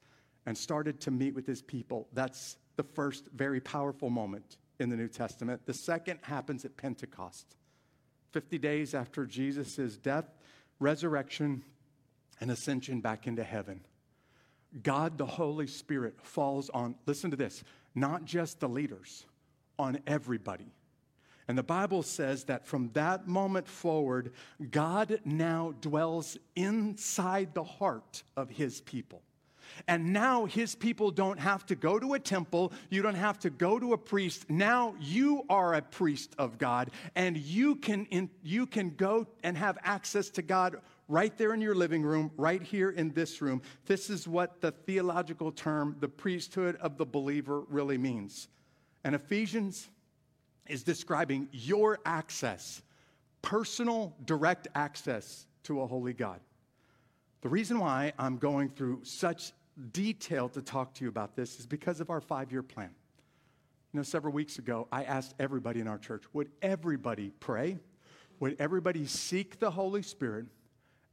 and 0.47 0.57
started 0.57 0.99
to 1.01 1.11
meet 1.11 1.35
with 1.35 1.47
his 1.47 1.61
people. 1.61 2.09
That's 2.15 2.57
the 2.77 2.85
first 2.85 3.29
very 3.35 3.61
powerful 3.61 4.09
moment 4.09 4.57
in 4.81 4.89
the 4.89 4.97
New 4.97 5.09
Testament. 5.09 5.67
The 5.67 5.75
second 5.75 6.19
happens 6.23 6.65
at 6.65 6.77
Pentecost, 6.77 7.57
50 8.33 8.59
days 8.59 8.95
after 8.95 9.27
Jesus' 9.27 9.97
death, 9.97 10.27
resurrection, 10.79 11.63
and 12.41 12.51
ascension 12.51 13.01
back 13.01 13.27
into 13.27 13.45
heaven. 13.45 13.81
God 14.83 15.19
the 15.19 15.27
Holy 15.27 15.67
Spirit 15.67 16.15
falls 16.23 16.71
on, 16.71 16.95
listen 17.07 17.31
to 17.31 17.37
this, 17.37 17.63
not 17.95 18.25
just 18.25 18.61
the 18.61 18.69
leaders, 18.69 19.27
on 19.79 19.99
everybody. 20.07 20.73
And 21.49 21.59
the 21.59 21.65
Bible 21.65 22.05
says 22.05 22.45
that 22.45 22.67
from 22.67 22.91
that 22.93 23.27
moment 23.27 23.67
forward, 23.67 24.33
God 24.71 25.21
now 25.25 25.75
dwells 25.81 26.39
inside 26.55 27.55
the 27.55 27.65
heart 27.65 28.23
of 28.37 28.51
his 28.51 28.81
people. 28.83 29.23
And 29.87 30.13
now 30.13 30.45
his 30.45 30.75
people 30.75 31.11
don't 31.11 31.39
have 31.39 31.67
to 31.67 31.75
go 31.75 31.99
to 31.99 32.15
a 32.15 32.19
temple. 32.19 32.73
You 32.89 33.03
don't 33.03 33.15
have 33.15 33.39
to 33.41 33.51
go 33.51 33.79
to 33.79 33.93
a 33.93 33.99
priest. 33.99 34.49
Now 34.51 34.95
you 35.01 35.45
are 35.49 35.75
a 35.75 35.83
priest 35.83 36.35
of 36.39 36.59
God, 36.59 36.91
and 37.15 37.37
you 37.37 37.77
can, 37.77 38.07
in, 38.07 38.31
you 38.43 38.67
can 38.67 38.91
go 38.91 39.27
and 39.43 39.57
have 39.57 39.79
access 39.83 40.31
to 40.31 40.43
God 40.43 40.77
right 41.09 41.37
there 41.37 41.53
in 41.53 41.61
your 41.61 41.75
living 41.75 42.03
room, 42.03 42.31
right 42.37 42.63
here 42.63 42.91
in 42.91 43.13
this 43.13 43.43
room. 43.43 43.63
This 43.87 44.11
is 44.11 44.29
what 44.29 44.61
the 44.61 44.71
theological 44.71 45.51
term, 45.51 45.97
the 45.99 46.09
priesthood 46.09 46.77
of 46.77 46.97
the 46.99 47.05
believer, 47.05 47.63
really 47.69 47.99
means. 47.99 48.49
And 49.03 49.15
Ephesians 49.15 49.89
is 50.69 50.85
describing 50.85 51.49
your 51.51 51.99
access, 52.07 52.81
personal, 53.43 54.15
direct 54.25 54.69
access 54.75 55.47
to 55.65 55.81
a 55.81 55.87
holy 55.87 56.13
God. 56.13 56.41
The 57.41 57.49
reason 57.49 57.81
why 57.81 58.13
I'm 58.19 58.37
going 58.37 58.69
through 58.69 59.01
such 59.03 59.53
detail 59.81 60.49
to 60.51 60.63
talk 60.63 60.95
to 60.95 61.05
you 61.05 61.09
about 61.09 61.37
this 61.37 61.59
is 61.59 61.67
because 61.67 62.01
of 62.01 62.11
our 62.11 62.21
five 62.21 62.53
year 62.53 62.63
plan. 62.63 62.91
You 63.93 63.99
know, 63.99 64.05
several 64.05 64.33
weeks 64.33 64.59
ago, 64.59 64.87
I 64.93 65.05
asked 65.05 65.35
everybody 65.41 65.81
in 65.81 65.89
our 65.89 65.99
church 65.99 66.23
would 66.33 66.51
everybody 66.63 67.31
pray? 67.41 67.79
Would 68.39 68.57
everybody 68.59 69.07
seek 69.07 69.59
the 69.59 69.71
Holy 69.71 70.03
Spirit? 70.03 70.47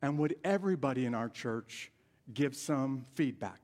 And 0.01 0.17
would 0.19 0.35
everybody 0.43 1.05
in 1.05 1.15
our 1.15 1.27
church 1.27 1.91
give 2.33 2.55
some 2.55 3.05
feedback? 3.15 3.59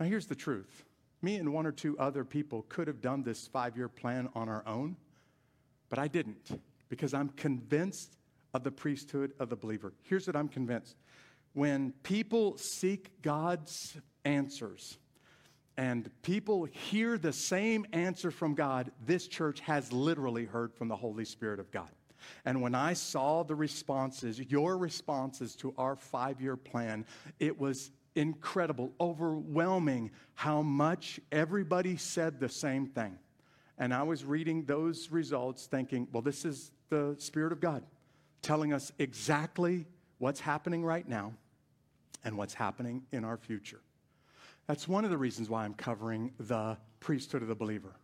Now, 0.00 0.06
here's 0.06 0.26
the 0.26 0.34
truth 0.34 0.84
me 1.20 1.36
and 1.36 1.52
one 1.52 1.66
or 1.66 1.72
two 1.72 1.98
other 1.98 2.24
people 2.24 2.64
could 2.68 2.86
have 2.86 3.00
done 3.00 3.22
this 3.22 3.46
five 3.46 3.76
year 3.76 3.88
plan 3.88 4.28
on 4.34 4.48
our 4.48 4.62
own, 4.66 4.96
but 5.88 5.98
I 5.98 6.08
didn't 6.08 6.60
because 6.88 7.12
I'm 7.12 7.28
convinced 7.30 8.16
of 8.54 8.64
the 8.64 8.70
priesthood 8.70 9.32
of 9.38 9.50
the 9.50 9.56
believer. 9.56 9.92
Here's 10.02 10.26
what 10.26 10.36
I'm 10.36 10.48
convinced 10.48 10.96
when 11.58 11.92
people 12.04 12.56
seek 12.56 13.20
God's 13.20 13.96
answers 14.24 14.96
and 15.76 16.08
people 16.22 16.66
hear 16.66 17.18
the 17.18 17.32
same 17.32 17.84
answer 17.92 18.30
from 18.30 18.54
God, 18.54 18.92
this 19.04 19.26
church 19.26 19.58
has 19.60 19.92
literally 19.92 20.44
heard 20.44 20.72
from 20.72 20.86
the 20.86 20.94
Holy 20.94 21.24
Spirit 21.24 21.58
of 21.58 21.72
God. 21.72 21.90
And 22.44 22.62
when 22.62 22.76
I 22.76 22.92
saw 22.92 23.42
the 23.42 23.56
responses, 23.56 24.38
your 24.38 24.78
responses 24.78 25.56
to 25.56 25.74
our 25.76 25.96
five 25.96 26.40
year 26.40 26.56
plan, 26.56 27.04
it 27.40 27.58
was 27.58 27.90
incredible, 28.14 28.92
overwhelming 29.00 30.12
how 30.34 30.62
much 30.62 31.18
everybody 31.32 31.96
said 31.96 32.38
the 32.38 32.48
same 32.48 32.86
thing. 32.86 33.18
And 33.78 33.92
I 33.92 34.04
was 34.04 34.24
reading 34.24 34.64
those 34.64 35.10
results 35.10 35.66
thinking, 35.66 36.06
well, 36.12 36.22
this 36.22 36.44
is 36.44 36.70
the 36.88 37.16
Spirit 37.18 37.50
of 37.50 37.60
God 37.60 37.82
telling 38.42 38.72
us 38.72 38.92
exactly 39.00 39.86
what's 40.18 40.38
happening 40.38 40.84
right 40.84 41.08
now 41.08 41.32
and 42.24 42.36
what's 42.36 42.54
happening 42.54 43.02
in 43.12 43.24
our 43.24 43.36
future. 43.36 43.80
That's 44.66 44.86
one 44.86 45.04
of 45.04 45.10
the 45.10 45.18
reasons 45.18 45.48
why 45.48 45.64
I'm 45.64 45.74
covering 45.74 46.32
the 46.38 46.76
priesthood 47.00 47.42
of 47.42 47.48
the 47.48 47.54
believer. 47.54 47.94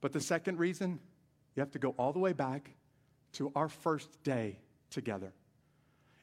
But 0.00 0.12
the 0.12 0.20
second 0.20 0.58
reason, 0.58 1.00
you 1.54 1.60
have 1.60 1.72
to 1.72 1.78
go 1.78 1.94
all 1.98 2.12
the 2.12 2.18
way 2.18 2.32
back 2.32 2.70
to 3.32 3.52
our 3.54 3.68
first 3.68 4.22
day 4.22 4.58
together. 4.90 5.32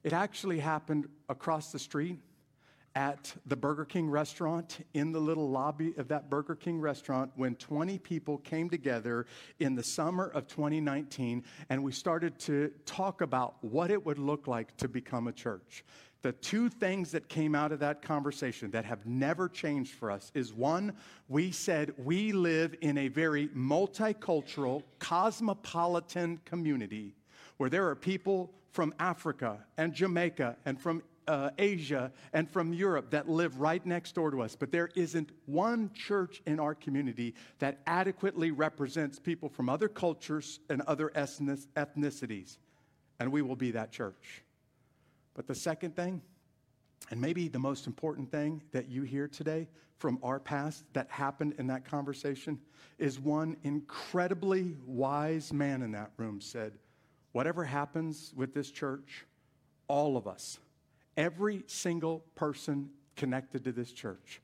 It 0.04 0.14
actually 0.14 0.60
happened 0.60 1.08
across 1.30 1.72
the 1.72 1.80
street 1.80 2.20
at 2.96 3.34
the 3.46 3.56
Burger 3.56 3.86
King 3.86 4.10
restaurant, 4.10 4.86
in 4.94 5.12
the 5.12 5.20
little 5.20 5.50
lobby 5.50 5.96
of 5.98 6.10
that 6.10 6.30
Burger 6.30 6.56
King 6.56 6.80
restaurant, 6.80 7.32
when 7.36 7.56
20 7.56 7.98
people 8.00 8.38
came 8.40 8.70
together 8.70 9.26
in 9.60 9.74
the 9.74 9.84
summer 9.84 10.28
of 10.28 10.48
2019, 10.48 11.44
and 11.70 11.84
we 11.84 11.92
started 11.92 12.38
to 12.40 12.72
talk 12.86 13.22
about 13.22 13.56
what 13.64 13.90
it 13.90 14.06
would 14.06 14.20
look 14.20 14.48
like 14.48 14.78
to 14.78 14.88
become 14.88 15.28
a 15.28 15.32
church. 15.32 15.84
The 16.24 16.32
two 16.32 16.70
things 16.70 17.12
that 17.12 17.28
came 17.28 17.54
out 17.54 17.74
of 17.74 17.80
that 17.80 18.02
conversation 18.02 18.72
that 18.72 18.86
have 18.86 19.06
never 19.06 19.50
changed 19.50 19.94
for 19.94 20.10
us 20.10 20.32
is 20.34 20.54
one, 20.54 20.94
we 21.28 21.52
said 21.52 21.94
we 21.98 22.32
live 22.32 22.76
in 22.80 22.98
a 22.98 23.10
very 23.10 23.50
multicultural, 23.50 24.84
cosmopolitan 25.00 26.40
community 26.46 27.14
where 27.58 27.70
there 27.70 27.90
are 27.90 27.96
people 27.96 28.54
from 28.72 28.94
Africa 29.00 29.60
and 29.78 29.94
Jamaica 29.94 30.56
and 30.66 30.80
from 30.80 31.04
uh, 31.28 31.50
Asia 31.58 32.12
and 32.32 32.50
from 32.50 32.74
Europe 32.74 33.10
that 33.12 33.28
live 33.30 33.60
right 33.60 33.86
next 33.86 34.16
door 34.16 34.32
to 34.32 34.42
us, 34.42 34.56
but 34.56 34.72
there 34.72 34.90
isn't 34.96 35.30
one 35.46 35.92
church 35.94 36.42
in 36.46 36.58
our 36.58 36.74
community 36.74 37.36
that 37.60 37.80
adequately 37.86 38.52
represents 38.52 39.20
people 39.20 39.50
from 39.50 39.68
other 39.68 39.90
cultures 39.90 40.62
and 40.70 40.82
other 40.84 41.10
ethnicities. 41.16 42.58
And 43.20 43.32
we 43.32 43.42
will 43.42 43.56
be 43.56 43.72
that 43.72 43.92
church. 43.92 44.43
But 45.34 45.48
the 45.48 45.56
second 45.56 45.96
thing, 45.96 46.22
and 47.10 47.20
maybe 47.20 47.48
the 47.48 47.60
most 47.60 47.88
important 47.88 48.32
thing 48.32 48.62
that 48.72 48.90
you 48.90 49.04
hear 49.04 49.28
today 49.28 49.68
from 49.98 50.20
our 50.24 50.40
past 50.40 50.84
that 50.94 51.10
happened 51.10 51.56
in 51.58 51.68
that 51.68 51.86
conversation 51.86 52.60
is 52.98 53.20
one 53.20 53.58
incredibly 53.64 54.78
wise 54.86 55.54
man 55.54 55.82
in 55.82 55.92
that 55.92 56.12
room 56.18 56.42
said, 56.42 56.74
Whatever 57.32 57.64
happens 57.64 58.32
with 58.36 58.54
this 58.54 58.70
church, 58.70 59.26
all 59.88 60.18
of 60.18 60.28
us, 60.28 60.60
Every 61.16 61.64
single 61.68 62.24
person 62.36 62.90
connected 63.16 63.64
to 63.66 63.72
this 63.72 63.92
church 63.92 64.42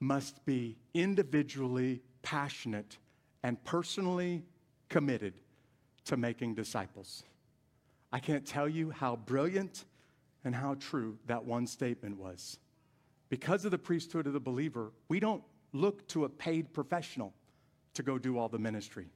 must 0.00 0.44
be 0.44 0.76
individually 0.94 2.02
passionate 2.22 2.98
and 3.42 3.62
personally 3.64 4.44
committed 4.88 5.34
to 6.06 6.16
making 6.16 6.54
disciples. 6.54 7.22
I 8.12 8.18
can't 8.18 8.44
tell 8.46 8.68
you 8.68 8.90
how 8.90 9.16
brilliant 9.16 9.84
and 10.48 10.56
how 10.56 10.72
true 10.76 11.18
that 11.26 11.44
one 11.44 11.66
statement 11.66 12.16
was. 12.16 12.58
Because 13.28 13.66
of 13.66 13.70
the 13.70 13.76
priesthood 13.76 14.26
of 14.26 14.32
the 14.32 14.40
believer, 14.40 14.92
we 15.08 15.20
don't 15.20 15.42
look 15.74 16.08
to 16.08 16.24
a 16.24 16.28
paid 16.30 16.72
professional 16.72 17.34
to 17.92 18.02
go 18.02 18.16
do 18.16 18.38
all 18.38 18.48
the 18.48 18.58
ministry. 18.58 19.10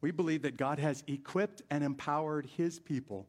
We 0.00 0.10
believe 0.10 0.40
that 0.40 0.56
God 0.56 0.78
has 0.78 1.04
equipped 1.06 1.60
and 1.70 1.84
empowered 1.84 2.46
his 2.56 2.78
people 2.80 3.26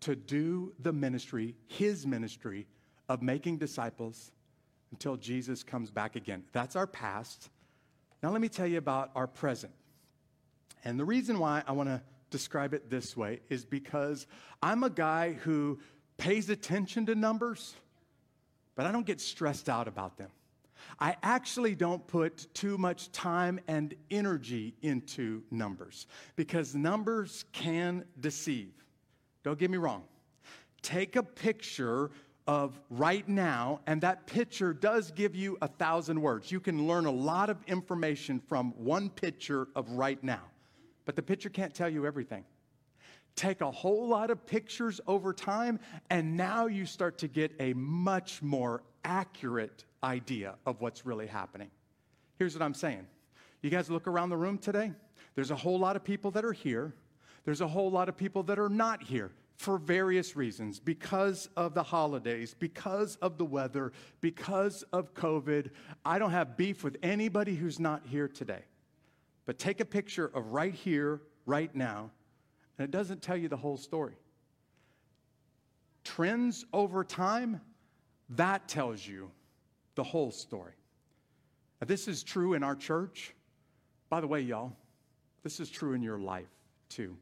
to 0.00 0.14
do 0.14 0.74
the 0.78 0.92
ministry, 0.92 1.54
his 1.68 2.06
ministry 2.06 2.66
of 3.08 3.22
making 3.22 3.56
disciples 3.56 4.30
until 4.90 5.16
Jesus 5.16 5.62
comes 5.62 5.90
back 5.90 6.16
again. 6.16 6.44
That's 6.52 6.76
our 6.76 6.86
past. 6.86 7.48
Now, 8.22 8.28
let 8.28 8.42
me 8.42 8.50
tell 8.50 8.66
you 8.66 8.76
about 8.76 9.10
our 9.14 9.26
present. 9.26 9.72
And 10.84 11.00
the 11.00 11.06
reason 11.06 11.38
why 11.38 11.62
I 11.66 11.72
want 11.72 11.88
to 11.88 12.02
describe 12.28 12.74
it 12.74 12.90
this 12.90 13.16
way 13.16 13.40
is 13.48 13.64
because 13.64 14.26
I'm 14.62 14.84
a 14.84 14.90
guy 14.90 15.32
who 15.32 15.78
pays 16.20 16.50
attention 16.50 17.06
to 17.06 17.14
numbers, 17.14 17.74
but 18.76 18.84
I 18.84 18.92
don't 18.92 19.06
get 19.06 19.20
stressed 19.20 19.70
out 19.70 19.88
about 19.88 20.18
them. 20.18 20.28
I 20.98 21.16
actually 21.22 21.74
don't 21.74 22.06
put 22.06 22.46
too 22.54 22.76
much 22.76 23.10
time 23.10 23.58
and 23.68 23.94
energy 24.10 24.74
into 24.82 25.42
numbers 25.50 26.06
because 26.36 26.74
numbers 26.74 27.46
can 27.52 28.04
deceive. 28.20 28.72
Don't 29.42 29.58
get 29.58 29.70
me 29.70 29.78
wrong. 29.78 30.04
Take 30.82 31.16
a 31.16 31.22
picture 31.22 32.10
of 32.46 32.78
right 32.90 33.26
now, 33.26 33.80
and 33.86 34.00
that 34.02 34.26
picture 34.26 34.74
does 34.74 35.10
give 35.12 35.34
you 35.34 35.56
a 35.62 35.68
thousand 35.68 36.20
words. 36.20 36.52
You 36.52 36.60
can 36.60 36.86
learn 36.86 37.06
a 37.06 37.10
lot 37.10 37.48
of 37.48 37.56
information 37.66 38.40
from 38.46 38.72
one 38.72 39.08
picture 39.08 39.68
of 39.74 39.90
right 39.92 40.22
now, 40.22 40.42
but 41.06 41.16
the 41.16 41.22
picture 41.22 41.48
can't 41.48 41.74
tell 41.74 41.88
you 41.88 42.06
everything. 42.06 42.44
Take 43.36 43.60
a 43.60 43.70
whole 43.70 44.08
lot 44.08 44.30
of 44.30 44.44
pictures 44.46 45.00
over 45.06 45.32
time, 45.32 45.80
and 46.10 46.36
now 46.36 46.66
you 46.66 46.84
start 46.84 47.18
to 47.18 47.28
get 47.28 47.52
a 47.58 47.72
much 47.74 48.42
more 48.42 48.82
accurate 49.04 49.84
idea 50.02 50.56
of 50.66 50.80
what's 50.80 51.06
really 51.06 51.26
happening. 51.26 51.70
Here's 52.38 52.54
what 52.54 52.62
I'm 52.62 52.74
saying. 52.74 53.06
You 53.62 53.70
guys 53.70 53.90
look 53.90 54.06
around 54.06 54.30
the 54.30 54.36
room 54.36 54.58
today, 54.58 54.92
there's 55.34 55.50
a 55.50 55.56
whole 55.56 55.78
lot 55.78 55.96
of 55.96 56.04
people 56.04 56.30
that 56.32 56.44
are 56.44 56.52
here. 56.52 56.94
There's 57.44 57.60
a 57.60 57.68
whole 57.68 57.90
lot 57.90 58.08
of 58.08 58.16
people 58.16 58.42
that 58.44 58.58
are 58.58 58.68
not 58.68 59.02
here 59.02 59.30
for 59.56 59.76
various 59.76 60.36
reasons 60.36 60.80
because 60.80 61.48
of 61.56 61.74
the 61.74 61.82
holidays, 61.82 62.54
because 62.58 63.16
of 63.16 63.36
the 63.36 63.44
weather, 63.44 63.92
because 64.20 64.82
of 64.92 65.12
COVID. 65.14 65.70
I 66.04 66.18
don't 66.18 66.30
have 66.30 66.56
beef 66.56 66.82
with 66.82 66.96
anybody 67.02 67.54
who's 67.54 67.78
not 67.78 68.02
here 68.06 68.28
today. 68.28 68.62
But 69.44 69.58
take 69.58 69.80
a 69.80 69.84
picture 69.84 70.30
of 70.34 70.52
right 70.52 70.74
here, 70.74 71.20
right 71.44 71.74
now, 71.74 72.10
and 72.80 72.86
it 72.86 72.90
doesn't 72.90 73.20
tell 73.20 73.36
you 73.36 73.46
the 73.46 73.58
whole 73.58 73.76
story. 73.76 74.14
Trends 76.02 76.64
over 76.72 77.04
time, 77.04 77.60
that 78.30 78.68
tells 78.68 79.06
you 79.06 79.30
the 79.96 80.02
whole 80.02 80.30
story. 80.30 80.72
Now, 81.78 81.86
this 81.88 82.08
is 82.08 82.22
true 82.22 82.54
in 82.54 82.62
our 82.62 82.74
church. 82.74 83.34
By 84.08 84.22
the 84.22 84.26
way, 84.26 84.40
y'all, 84.40 84.72
this 85.42 85.60
is 85.60 85.68
true 85.68 85.92
in 85.92 86.00
your 86.02 86.18
life 86.18 86.48
too. 86.88 87.18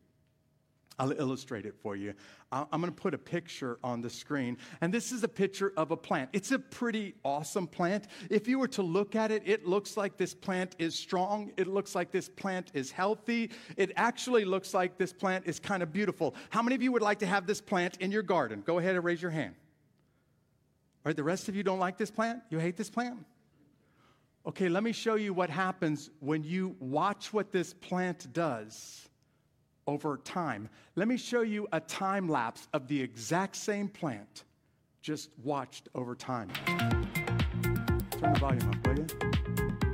I'll 0.98 1.12
illustrate 1.12 1.64
it 1.64 1.74
for 1.80 1.94
you. 1.94 2.14
I'm 2.50 2.80
going 2.80 2.84
to 2.84 2.92
put 2.92 3.14
a 3.14 3.18
picture 3.18 3.78
on 3.84 4.00
the 4.00 4.10
screen, 4.10 4.56
and 4.80 4.92
this 4.92 5.12
is 5.12 5.22
a 5.22 5.28
picture 5.28 5.72
of 5.76 5.90
a 5.90 5.96
plant. 5.96 6.30
It's 6.32 6.50
a 6.50 6.58
pretty 6.58 7.14
awesome 7.24 7.66
plant. 7.66 8.06
If 8.30 8.48
you 8.48 8.58
were 8.58 8.68
to 8.68 8.82
look 8.82 9.14
at 9.14 9.30
it, 9.30 9.42
it 9.44 9.66
looks 9.66 9.96
like 9.96 10.16
this 10.16 10.34
plant 10.34 10.74
is 10.78 10.94
strong. 10.94 11.52
It 11.56 11.66
looks 11.66 11.94
like 11.94 12.10
this 12.10 12.28
plant 12.28 12.70
is 12.74 12.90
healthy. 12.90 13.50
It 13.76 13.92
actually 13.96 14.44
looks 14.44 14.74
like 14.74 14.98
this 14.98 15.12
plant 15.12 15.46
is 15.46 15.60
kind 15.60 15.82
of 15.82 15.92
beautiful. 15.92 16.34
How 16.50 16.62
many 16.62 16.74
of 16.74 16.82
you 16.82 16.90
would 16.92 17.02
like 17.02 17.20
to 17.20 17.26
have 17.26 17.46
this 17.46 17.60
plant 17.60 17.98
in 17.98 18.10
your 18.10 18.22
garden? 18.22 18.62
Go 18.66 18.78
ahead 18.78 18.96
and 18.96 19.04
raise 19.04 19.22
your 19.22 19.30
hand. 19.30 19.54
All 19.58 21.10
right, 21.10 21.16
the 21.16 21.24
rest 21.24 21.48
of 21.48 21.54
you 21.54 21.62
don't 21.62 21.78
like 21.78 21.96
this 21.96 22.10
plant? 22.10 22.42
You 22.50 22.58
hate 22.58 22.76
this 22.76 22.90
plant? 22.90 23.18
Okay, 24.46 24.68
let 24.68 24.82
me 24.82 24.92
show 24.92 25.14
you 25.14 25.34
what 25.34 25.50
happens 25.50 26.10
when 26.20 26.42
you 26.42 26.74
watch 26.80 27.32
what 27.32 27.52
this 27.52 27.74
plant 27.74 28.32
does 28.32 29.07
over 29.88 30.18
time. 30.18 30.68
Let 30.94 31.08
me 31.08 31.16
show 31.16 31.40
you 31.40 31.66
a 31.72 31.80
time 31.80 32.28
lapse 32.28 32.68
of 32.74 32.86
the 32.86 33.00
exact 33.00 33.56
same 33.56 33.88
plant, 33.88 34.44
just 35.00 35.30
watched 35.42 35.88
over 35.94 36.14
time. 36.14 36.50
Turn 36.66 38.32
the 38.34 38.38
volume 38.38 38.68
up, 38.68 38.86
will 38.86 38.98
you? 38.98 39.87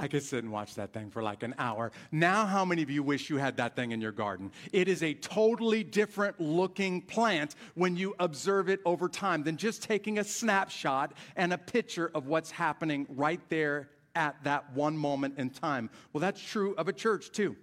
I 0.00 0.08
could 0.08 0.22
sit 0.22 0.42
and 0.42 0.50
watch 0.50 0.76
that 0.76 0.94
thing 0.94 1.10
for 1.10 1.22
like 1.22 1.42
an 1.42 1.54
hour. 1.58 1.92
Now, 2.10 2.46
how 2.46 2.64
many 2.64 2.82
of 2.82 2.88
you 2.88 3.02
wish 3.02 3.28
you 3.28 3.36
had 3.36 3.58
that 3.58 3.76
thing 3.76 3.92
in 3.92 4.00
your 4.00 4.12
garden? 4.12 4.50
It 4.72 4.88
is 4.88 5.02
a 5.02 5.12
totally 5.12 5.84
different 5.84 6.40
looking 6.40 7.02
plant 7.02 7.54
when 7.74 7.96
you 7.96 8.14
observe 8.18 8.70
it 8.70 8.80
over 8.86 9.10
time 9.10 9.42
than 9.42 9.58
just 9.58 9.82
taking 9.82 10.18
a 10.18 10.24
snapshot 10.24 11.12
and 11.36 11.52
a 11.52 11.58
picture 11.58 12.10
of 12.14 12.26
what's 12.26 12.50
happening 12.50 13.06
right 13.10 13.42
there 13.50 13.90
at 14.14 14.42
that 14.44 14.72
one 14.72 14.96
moment 14.96 15.34
in 15.36 15.50
time. 15.50 15.90
Well, 16.14 16.22
that's 16.22 16.40
true 16.40 16.74
of 16.76 16.88
a 16.88 16.94
church 16.94 17.30
too. 17.30 17.56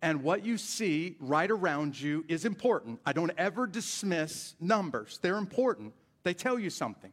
And 0.00 0.22
what 0.22 0.46
you 0.46 0.56
see 0.56 1.16
right 1.20 1.50
around 1.50 2.00
you 2.00 2.24
is 2.26 2.46
important. 2.46 3.00
I 3.04 3.12
don't 3.12 3.32
ever 3.36 3.66
dismiss 3.66 4.54
numbers, 4.60 5.18
they're 5.20 5.36
important. 5.36 5.92
They 6.22 6.32
tell 6.32 6.58
you 6.58 6.70
something, 6.70 7.12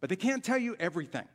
but 0.00 0.08
they 0.08 0.16
can't 0.16 0.44
tell 0.44 0.56
you 0.56 0.76
everything. 0.78 1.26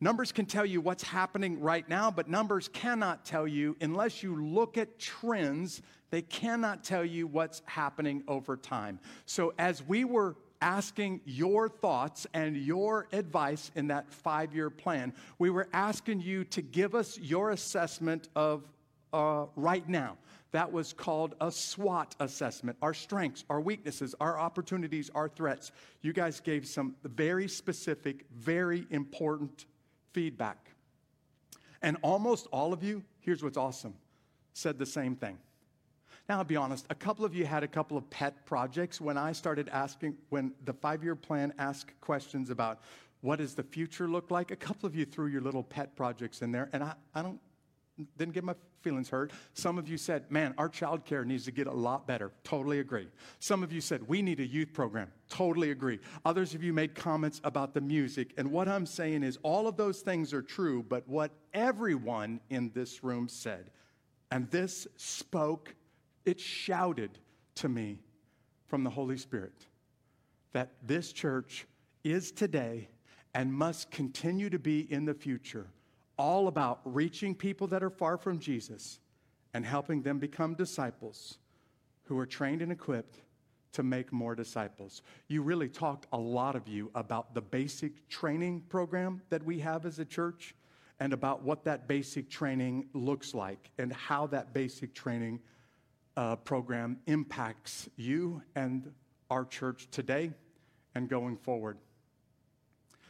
Numbers 0.00 0.32
can 0.32 0.46
tell 0.46 0.66
you 0.66 0.80
what's 0.80 1.02
happening 1.02 1.60
right 1.60 1.88
now, 1.88 2.10
but 2.10 2.28
numbers 2.28 2.68
cannot 2.68 3.24
tell 3.24 3.46
you, 3.46 3.76
unless 3.80 4.22
you 4.22 4.44
look 4.44 4.76
at 4.76 4.98
trends, 4.98 5.82
they 6.10 6.22
cannot 6.22 6.84
tell 6.84 7.04
you 7.04 7.26
what's 7.26 7.62
happening 7.64 8.22
over 8.28 8.56
time. 8.56 8.98
So, 9.24 9.54
as 9.58 9.82
we 9.82 10.04
were 10.04 10.36
asking 10.60 11.20
your 11.24 11.68
thoughts 11.68 12.26
and 12.34 12.56
your 12.56 13.06
advice 13.12 13.70
in 13.74 13.88
that 13.88 14.10
five 14.12 14.54
year 14.54 14.70
plan, 14.70 15.12
we 15.38 15.50
were 15.50 15.68
asking 15.72 16.20
you 16.20 16.44
to 16.44 16.62
give 16.62 16.94
us 16.94 17.18
your 17.18 17.50
assessment 17.50 18.28
of 18.34 18.62
uh, 19.12 19.46
right 19.56 19.88
now. 19.88 20.16
That 20.52 20.70
was 20.70 20.92
called 20.92 21.34
a 21.40 21.50
SWOT 21.50 22.14
assessment 22.20 22.76
our 22.80 22.94
strengths, 22.94 23.44
our 23.50 23.60
weaknesses, 23.60 24.14
our 24.20 24.38
opportunities, 24.38 25.10
our 25.14 25.28
threats. 25.28 25.72
You 26.02 26.12
guys 26.12 26.40
gave 26.40 26.66
some 26.66 26.94
very 27.02 27.48
specific, 27.48 28.24
very 28.32 28.86
important 28.90 29.66
feedback. 30.14 30.70
And 31.82 31.98
almost 32.00 32.46
all 32.50 32.72
of 32.72 32.82
you, 32.82 33.02
here's 33.20 33.42
what's 33.42 33.58
awesome, 33.58 33.94
said 34.54 34.78
the 34.78 34.86
same 34.86 35.16
thing. 35.16 35.36
Now, 36.26 36.38
I'll 36.38 36.44
be 36.44 36.56
honest, 36.56 36.86
a 36.88 36.94
couple 36.94 37.26
of 37.26 37.34
you 37.34 37.44
had 37.44 37.62
a 37.62 37.68
couple 37.68 37.98
of 37.98 38.08
pet 38.08 38.46
projects 38.46 38.98
when 38.98 39.18
I 39.18 39.32
started 39.32 39.68
asking, 39.68 40.16
when 40.30 40.52
the 40.64 40.72
five 40.72 41.04
year 41.04 41.14
plan 41.14 41.52
asked 41.58 41.92
questions 42.00 42.48
about 42.48 42.80
what 43.20 43.40
does 43.40 43.54
the 43.54 43.62
future 43.62 44.08
look 44.08 44.30
like. 44.30 44.50
A 44.50 44.56
couple 44.56 44.86
of 44.86 44.94
you 44.94 45.04
threw 45.04 45.26
your 45.26 45.42
little 45.42 45.62
pet 45.62 45.94
projects 45.96 46.40
in 46.40 46.50
there, 46.50 46.70
and 46.72 46.82
I, 46.82 46.94
I 47.14 47.20
don't 47.20 47.40
didn't 48.16 48.34
get 48.34 48.44
my 48.44 48.54
feelings 48.84 49.08
hurt. 49.08 49.32
Some 49.54 49.78
of 49.78 49.88
you 49.88 49.96
said, 49.96 50.30
man, 50.30 50.54
our 50.58 50.68
child 50.68 51.06
care 51.06 51.24
needs 51.24 51.46
to 51.46 51.50
get 51.50 51.66
a 51.66 51.72
lot 51.72 52.06
better. 52.06 52.30
Totally 52.44 52.80
agree. 52.80 53.08
Some 53.40 53.62
of 53.62 53.72
you 53.72 53.80
said, 53.80 54.06
we 54.06 54.20
need 54.20 54.38
a 54.40 54.46
youth 54.46 54.74
program. 54.74 55.10
Totally 55.30 55.70
agree. 55.70 55.98
Others 56.24 56.54
of 56.54 56.62
you 56.62 56.74
made 56.74 56.94
comments 56.94 57.40
about 57.42 57.72
the 57.72 57.80
music. 57.80 58.34
And 58.36 58.52
what 58.52 58.68
I'm 58.68 58.84
saying 58.84 59.22
is, 59.22 59.38
all 59.42 59.66
of 59.66 59.76
those 59.78 60.02
things 60.02 60.34
are 60.34 60.42
true, 60.42 60.84
but 60.86 61.08
what 61.08 61.32
everyone 61.54 62.40
in 62.50 62.70
this 62.74 63.02
room 63.02 63.26
said, 63.26 63.70
and 64.30 64.50
this 64.50 64.86
spoke, 64.96 65.74
it 66.26 66.38
shouted 66.38 67.18
to 67.56 67.68
me 67.68 68.00
from 68.66 68.84
the 68.84 68.90
Holy 68.90 69.16
Spirit 69.16 69.66
that 70.52 70.72
this 70.82 71.12
church 71.12 71.66
is 72.04 72.30
today 72.30 72.88
and 73.34 73.52
must 73.52 73.90
continue 73.90 74.50
to 74.50 74.58
be 74.58 74.80
in 74.92 75.04
the 75.04 75.14
future 75.14 75.68
all 76.16 76.48
about 76.48 76.80
reaching 76.84 77.34
people 77.34 77.66
that 77.68 77.82
are 77.82 77.90
far 77.90 78.16
from 78.16 78.38
Jesus 78.38 79.00
and 79.52 79.64
helping 79.64 80.02
them 80.02 80.18
become 80.18 80.54
disciples 80.54 81.38
who 82.04 82.18
are 82.18 82.26
trained 82.26 82.62
and 82.62 82.72
equipped 82.72 83.20
to 83.72 83.82
make 83.82 84.12
more 84.12 84.34
disciples. 84.34 85.02
You 85.28 85.42
really 85.42 85.68
talked 85.68 86.06
a 86.12 86.18
lot 86.18 86.54
of 86.54 86.68
you 86.68 86.90
about 86.94 87.34
the 87.34 87.40
basic 87.40 88.08
training 88.08 88.62
program 88.68 89.20
that 89.30 89.42
we 89.42 89.58
have 89.60 89.84
as 89.84 89.98
a 89.98 90.04
church 90.04 90.54
and 91.00 91.12
about 91.12 91.42
what 91.42 91.64
that 91.64 91.88
basic 91.88 92.30
training 92.30 92.88
looks 92.92 93.34
like 93.34 93.70
and 93.78 93.92
how 93.92 94.28
that 94.28 94.54
basic 94.54 94.94
training 94.94 95.40
uh, 96.16 96.36
program 96.36 96.98
impacts 97.06 97.88
you 97.96 98.40
and 98.54 98.92
our 99.30 99.44
church 99.44 99.88
today 99.90 100.30
and 100.94 101.08
going 101.08 101.36
forward. 101.36 101.78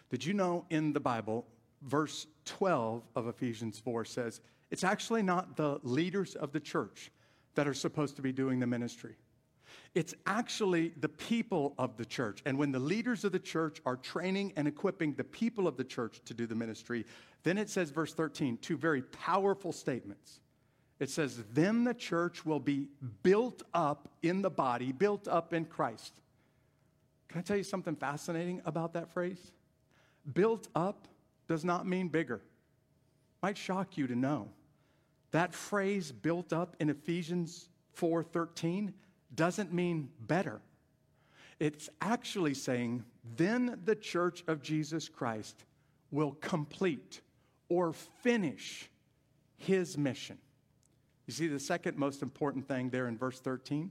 Did 0.08 0.24
you 0.24 0.32
know 0.32 0.64
in 0.70 0.94
the 0.94 1.00
Bible 1.00 1.46
verse 1.87 2.27
12 2.47 3.03
of 3.14 3.29
Ephesians 3.29 3.79
4 3.79 4.05
says, 4.05 4.40
It's 4.70 4.85
actually 4.85 5.23
not 5.23 5.57
the 5.57 5.79
leaders 5.83 6.35
of 6.35 6.53
the 6.53 6.61
church 6.61 7.11
that 7.55 7.68
are 7.68 7.75
supposed 7.75 8.16
to 8.16 8.23
be 8.23 8.33
doing 8.33 8.59
the 8.59 8.66
ministry. 8.66 9.16
It's 9.94 10.14
actually 10.27 10.92
the 11.01 11.09
people 11.09 11.75
of 11.79 11.97
the 11.97 12.05
church. 12.05 12.42
And 12.44 12.59
when 12.59 12.73
the 12.73 12.79
leaders 12.79 13.25
of 13.25 13.33
the 13.33 13.38
church 13.38 13.81
are 13.87 13.97
training 13.97 14.53
and 14.57 14.66
equipping 14.66 15.14
the 15.14 15.25
people 15.25 15.68
of 15.68 15.77
the 15.77 15.85
church 15.85 16.20
to 16.25 16.35
do 16.35 16.47
the 16.47 16.55
ministry, 16.55 17.05
then 17.44 17.59
it 17.59 17.70
says, 17.70 17.90
verse 17.90 18.12
13, 18.12 18.59
two 18.59 18.77
very 18.77 19.03
powerful 19.03 19.73
statements. 19.73 20.40
It 20.99 21.11
says, 21.11 21.42
Then 21.53 21.85
the 21.85 21.94
church 21.94 22.44
will 22.44 22.61
be 22.61 22.88
built 23.23 23.62
up 23.73 24.09
in 24.23 24.42
the 24.42 24.51
body, 24.51 24.90
built 24.92 25.29
up 25.29 25.53
in 25.53 25.64
Christ. 25.64 26.14
Can 27.29 27.38
I 27.38 27.42
tell 27.42 27.57
you 27.57 27.64
something 27.64 27.97
fascinating 27.97 28.62
about 28.64 28.92
that 28.94 29.11
phrase? 29.12 29.53
Built 30.33 30.68
up 30.75 31.09
does 31.48 31.64
not 31.64 31.87
mean 31.87 32.09
bigger. 32.09 32.40
Might 33.42 33.59
shock 33.59 33.96
you 33.96 34.07
to 34.07 34.16
know. 34.16 34.48
That 35.33 35.52
phrase 35.54 36.12
built 36.12 36.52
up 36.52 36.76
in 36.80 36.88
Ephesians 36.90 37.68
4:13 37.94 38.94
doesn't 39.35 39.72
mean 39.72 40.11
better. 40.20 40.61
It's 41.59 41.88
actually 42.00 42.54
saying 42.54 43.04
then 43.37 43.80
the 43.85 43.96
church 43.96 44.44
of 44.46 44.62
Jesus 44.62 45.09
Christ 45.09 45.64
will 46.11 46.33
complete 46.33 47.20
or 47.68 47.92
finish 47.92 48.90
his 49.57 49.96
mission. 49.96 50.38
You 51.26 51.33
see, 51.33 51.48
the 51.48 51.59
second 51.59 51.96
most 51.96 52.22
important 52.22 52.68
thing 52.68 52.90
there 52.90 53.09
in 53.09 53.16
verse 53.16 53.40
13 53.40 53.90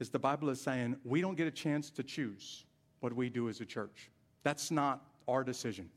is 0.00 0.10
the 0.10 0.18
Bible 0.18 0.48
is 0.48 0.60
saying 0.60 0.96
we 1.04 1.20
don't 1.20 1.36
get 1.36 1.46
a 1.46 1.52
chance 1.52 1.90
to 1.90 2.02
choose 2.02 2.64
what 3.00 3.12
we 3.12 3.28
do 3.28 3.48
as 3.48 3.60
a 3.60 3.66
church. 3.66 4.10
That's 4.42 4.70
not 4.70 5.04
our 5.28 5.44
decision. 5.44 5.90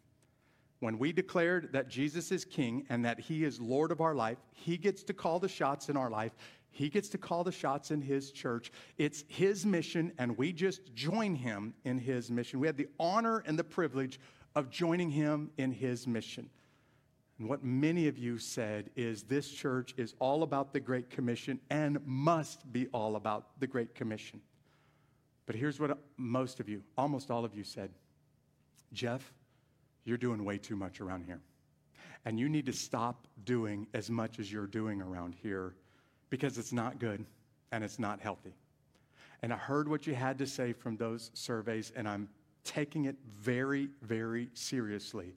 When 0.79 0.99
we 0.99 1.11
declared 1.11 1.73
that 1.73 1.89
Jesus 1.89 2.31
is 2.31 2.45
King 2.45 2.85
and 2.89 3.03
that 3.05 3.19
He 3.19 3.43
is 3.43 3.59
Lord 3.59 3.91
of 3.91 4.01
our 4.01 4.13
life, 4.13 4.37
He 4.53 4.77
gets 4.77 5.03
to 5.03 5.13
call 5.13 5.39
the 5.39 5.49
shots 5.49 5.89
in 5.89 5.97
our 5.97 6.09
life. 6.09 6.33
He 6.69 6.89
gets 6.89 7.09
to 7.09 7.17
call 7.17 7.43
the 7.43 7.51
shots 7.51 7.89
in 7.89 8.01
His 8.01 8.31
church. 8.31 8.71
It's 8.97 9.23
His 9.27 9.65
mission, 9.65 10.11
and 10.19 10.37
we 10.37 10.53
just 10.53 10.93
join 10.93 11.33
Him 11.35 11.73
in 11.83 11.97
His 11.97 12.29
mission. 12.29 12.59
We 12.59 12.67
have 12.67 12.77
the 12.77 12.89
honor 12.99 13.43
and 13.47 13.57
the 13.57 13.63
privilege 13.63 14.19
of 14.55 14.69
joining 14.69 15.09
Him 15.09 15.49
in 15.57 15.71
His 15.71 16.05
mission. 16.05 16.49
And 17.39 17.47
what 17.47 17.63
many 17.63 18.07
of 18.07 18.17
you 18.17 18.37
said 18.37 18.89
is 18.95 19.23
this 19.23 19.49
church 19.49 19.93
is 19.97 20.13
all 20.19 20.43
about 20.43 20.73
the 20.73 20.79
Great 20.79 21.09
Commission 21.09 21.59
and 21.69 21.99
must 22.05 22.71
be 22.71 22.87
all 22.87 23.15
about 23.15 23.59
the 23.59 23.67
Great 23.67 23.93
Commission. 23.93 24.41
But 25.45 25.55
here's 25.55 25.79
what 25.79 25.97
most 26.17 26.59
of 26.59 26.67
you, 26.67 26.83
almost 26.97 27.31
all 27.31 27.45
of 27.45 27.55
you 27.55 27.63
said 27.63 27.89
Jeff, 28.93 29.33
you're 30.07 30.17
doing 30.17 30.45
way 30.45 30.57
too 30.57 30.75
much 30.75 31.01
around 31.01 31.25
here. 31.25 31.41
And 32.25 32.39
you 32.39 32.47
need 32.49 32.65
to 32.65 32.73
stop 32.73 33.27
doing 33.43 33.87
as 33.93 34.09
much 34.09 34.39
as 34.39 34.51
you're 34.51 34.65
doing 34.67 35.01
around 35.01 35.35
here 35.41 35.75
because 36.29 36.57
it's 36.57 36.73
not 36.73 36.99
good 36.99 37.25
and 37.71 37.83
it's 37.83 37.99
not 37.99 38.21
healthy. 38.21 38.53
And 39.43 39.53
I 39.53 39.57
heard 39.57 39.87
what 39.87 40.07
you 40.07 40.15
had 40.15 40.37
to 40.39 40.47
say 40.47 40.73
from 40.73 40.97
those 40.97 41.29
surveys, 41.33 41.91
and 41.95 42.07
I'm 42.07 42.29
taking 42.63 43.05
it 43.05 43.15
very, 43.39 43.89
very 44.01 44.49
seriously 44.53 45.35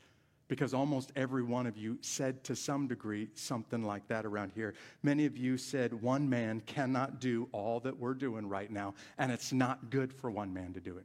because 0.48 0.74
almost 0.74 1.12
every 1.14 1.44
one 1.44 1.66
of 1.66 1.76
you 1.76 1.96
said 2.00 2.42
to 2.42 2.56
some 2.56 2.88
degree 2.88 3.28
something 3.34 3.84
like 3.84 4.06
that 4.08 4.26
around 4.26 4.50
here. 4.52 4.74
Many 5.02 5.26
of 5.26 5.36
you 5.36 5.56
said 5.56 5.92
one 5.94 6.28
man 6.28 6.60
cannot 6.66 7.20
do 7.20 7.48
all 7.52 7.78
that 7.80 7.96
we're 7.96 8.14
doing 8.14 8.48
right 8.48 8.70
now, 8.70 8.94
and 9.18 9.30
it's 9.30 9.52
not 9.52 9.90
good 9.90 10.12
for 10.12 10.28
one 10.30 10.52
man 10.52 10.72
to 10.72 10.80
do 10.80 10.96
it. 10.96 11.04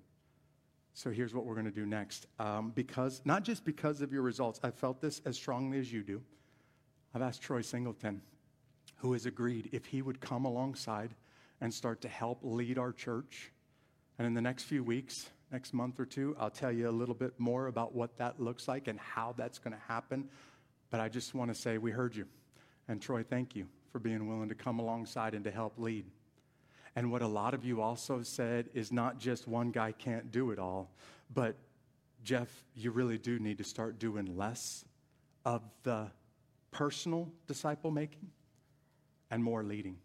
So 0.96 1.12
here's 1.12 1.34
what 1.34 1.46
we're 1.46 1.54
going 1.54 1.66
to 1.66 1.72
do 1.72 1.86
next. 1.86 2.26
Um, 2.40 2.72
because, 2.74 3.22
not 3.26 3.44
just 3.44 3.64
because 3.64 4.02
of 4.02 4.12
your 4.12 4.24
results, 4.24 4.60
I 4.64 4.72
felt 4.72 5.02
this 5.02 5.22
as 5.26 5.36
strongly 5.36 5.78
as 5.78 5.94
you 5.94 6.02
do. 6.02 6.22
I've 7.14 7.22
asked 7.22 7.44
Troy 7.44 7.62
Singleton, 7.62 8.22
who 8.96 9.14
has 9.14 9.28
agreed 9.28 9.70
if 9.72 9.86
he 9.86 10.02
would 10.02 10.20
come 10.20 10.46
alongside 10.46 11.14
and 11.62 11.72
start 11.72 12.02
to 12.02 12.08
help 12.08 12.40
lead 12.42 12.80
our 12.80 12.92
church. 12.92 13.52
And 14.18 14.26
in 14.26 14.34
the 14.34 14.42
next 14.42 14.64
few 14.64 14.84
weeks, 14.84 15.30
next 15.52 15.74
month 15.74 16.00
or 16.00 16.06
two. 16.06 16.36
I'll 16.40 16.50
tell 16.50 16.72
you 16.72 16.90
a 16.90 16.92
little 16.92 17.16
bit 17.16 17.40
more 17.40 17.68
about 17.68 17.94
what 17.94 18.18
that 18.18 18.40
looks 18.40 18.68
like 18.68 18.88
and 18.88 19.00
how 19.00 19.34
that's 19.38 19.60
going 19.60 19.74
to 19.74 19.84
happen. 19.88 20.30
But 20.90 21.00
I 21.00 21.10
just 21.10 21.34
want 21.34 21.54
to 21.54 21.56
say 21.56 21.78
we 21.78 21.92
heard 21.92 22.16
you. 22.16 22.26
And 22.88 23.02
Troy, 23.02 23.24
thank 23.24 23.56
you 23.56 23.68
for 23.92 24.00
being 24.00 24.28
willing 24.28 24.50
to 24.50 24.56
come 24.56 24.80
alongside 24.80 25.34
and 25.34 25.44
to 25.46 25.52
help 25.52 25.78
lead. 25.78 26.06
And 26.96 27.12
what 27.12 27.22
a 27.22 27.28
lot 27.28 27.54
of 27.54 27.66
you 27.66 27.82
also 27.82 28.22
said 28.22 28.70
is 28.74 28.92
not 28.92 29.20
just 29.20 29.48
one 29.48 29.72
guy 29.72 29.92
can't 29.92 30.32
do 30.32 30.52
it 30.52 30.60
all, 30.60 30.92
but 31.34 31.56
Jeff, 32.24 32.50
you 32.76 32.92
really 32.92 33.18
do 33.18 33.38
need 33.38 33.58
to 33.58 33.64
start 33.64 34.00
doing 34.00 34.38
less 34.38 34.86
of 35.44 35.62
the 35.84 36.08
personal 36.72 37.32
disciple 37.48 37.92
making 37.92 38.30
and 39.30 39.44
more 39.44 39.64
leading. 39.64 39.98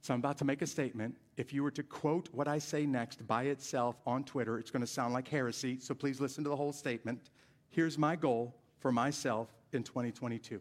So 0.00 0.14
I'm 0.14 0.20
about 0.20 0.38
to 0.38 0.44
make 0.44 0.62
a 0.62 0.66
statement. 0.66 1.16
If 1.36 1.52
you 1.52 1.62
were 1.62 1.72
to 1.72 1.82
quote 1.82 2.28
what 2.32 2.48
I 2.48 2.58
say 2.58 2.86
next 2.86 3.26
by 3.26 3.44
itself 3.44 3.96
on 4.06 4.24
Twitter, 4.24 4.58
it's 4.58 4.70
going 4.70 4.80
to 4.80 4.86
sound 4.86 5.12
like 5.12 5.26
heresy. 5.26 5.78
So 5.80 5.94
please 5.94 6.20
listen 6.20 6.44
to 6.44 6.50
the 6.50 6.56
whole 6.56 6.72
statement. 6.72 7.30
Here's 7.70 7.98
my 7.98 8.16
goal 8.16 8.54
for 8.78 8.92
myself 8.92 9.48
in 9.72 9.82
2022 9.82 10.60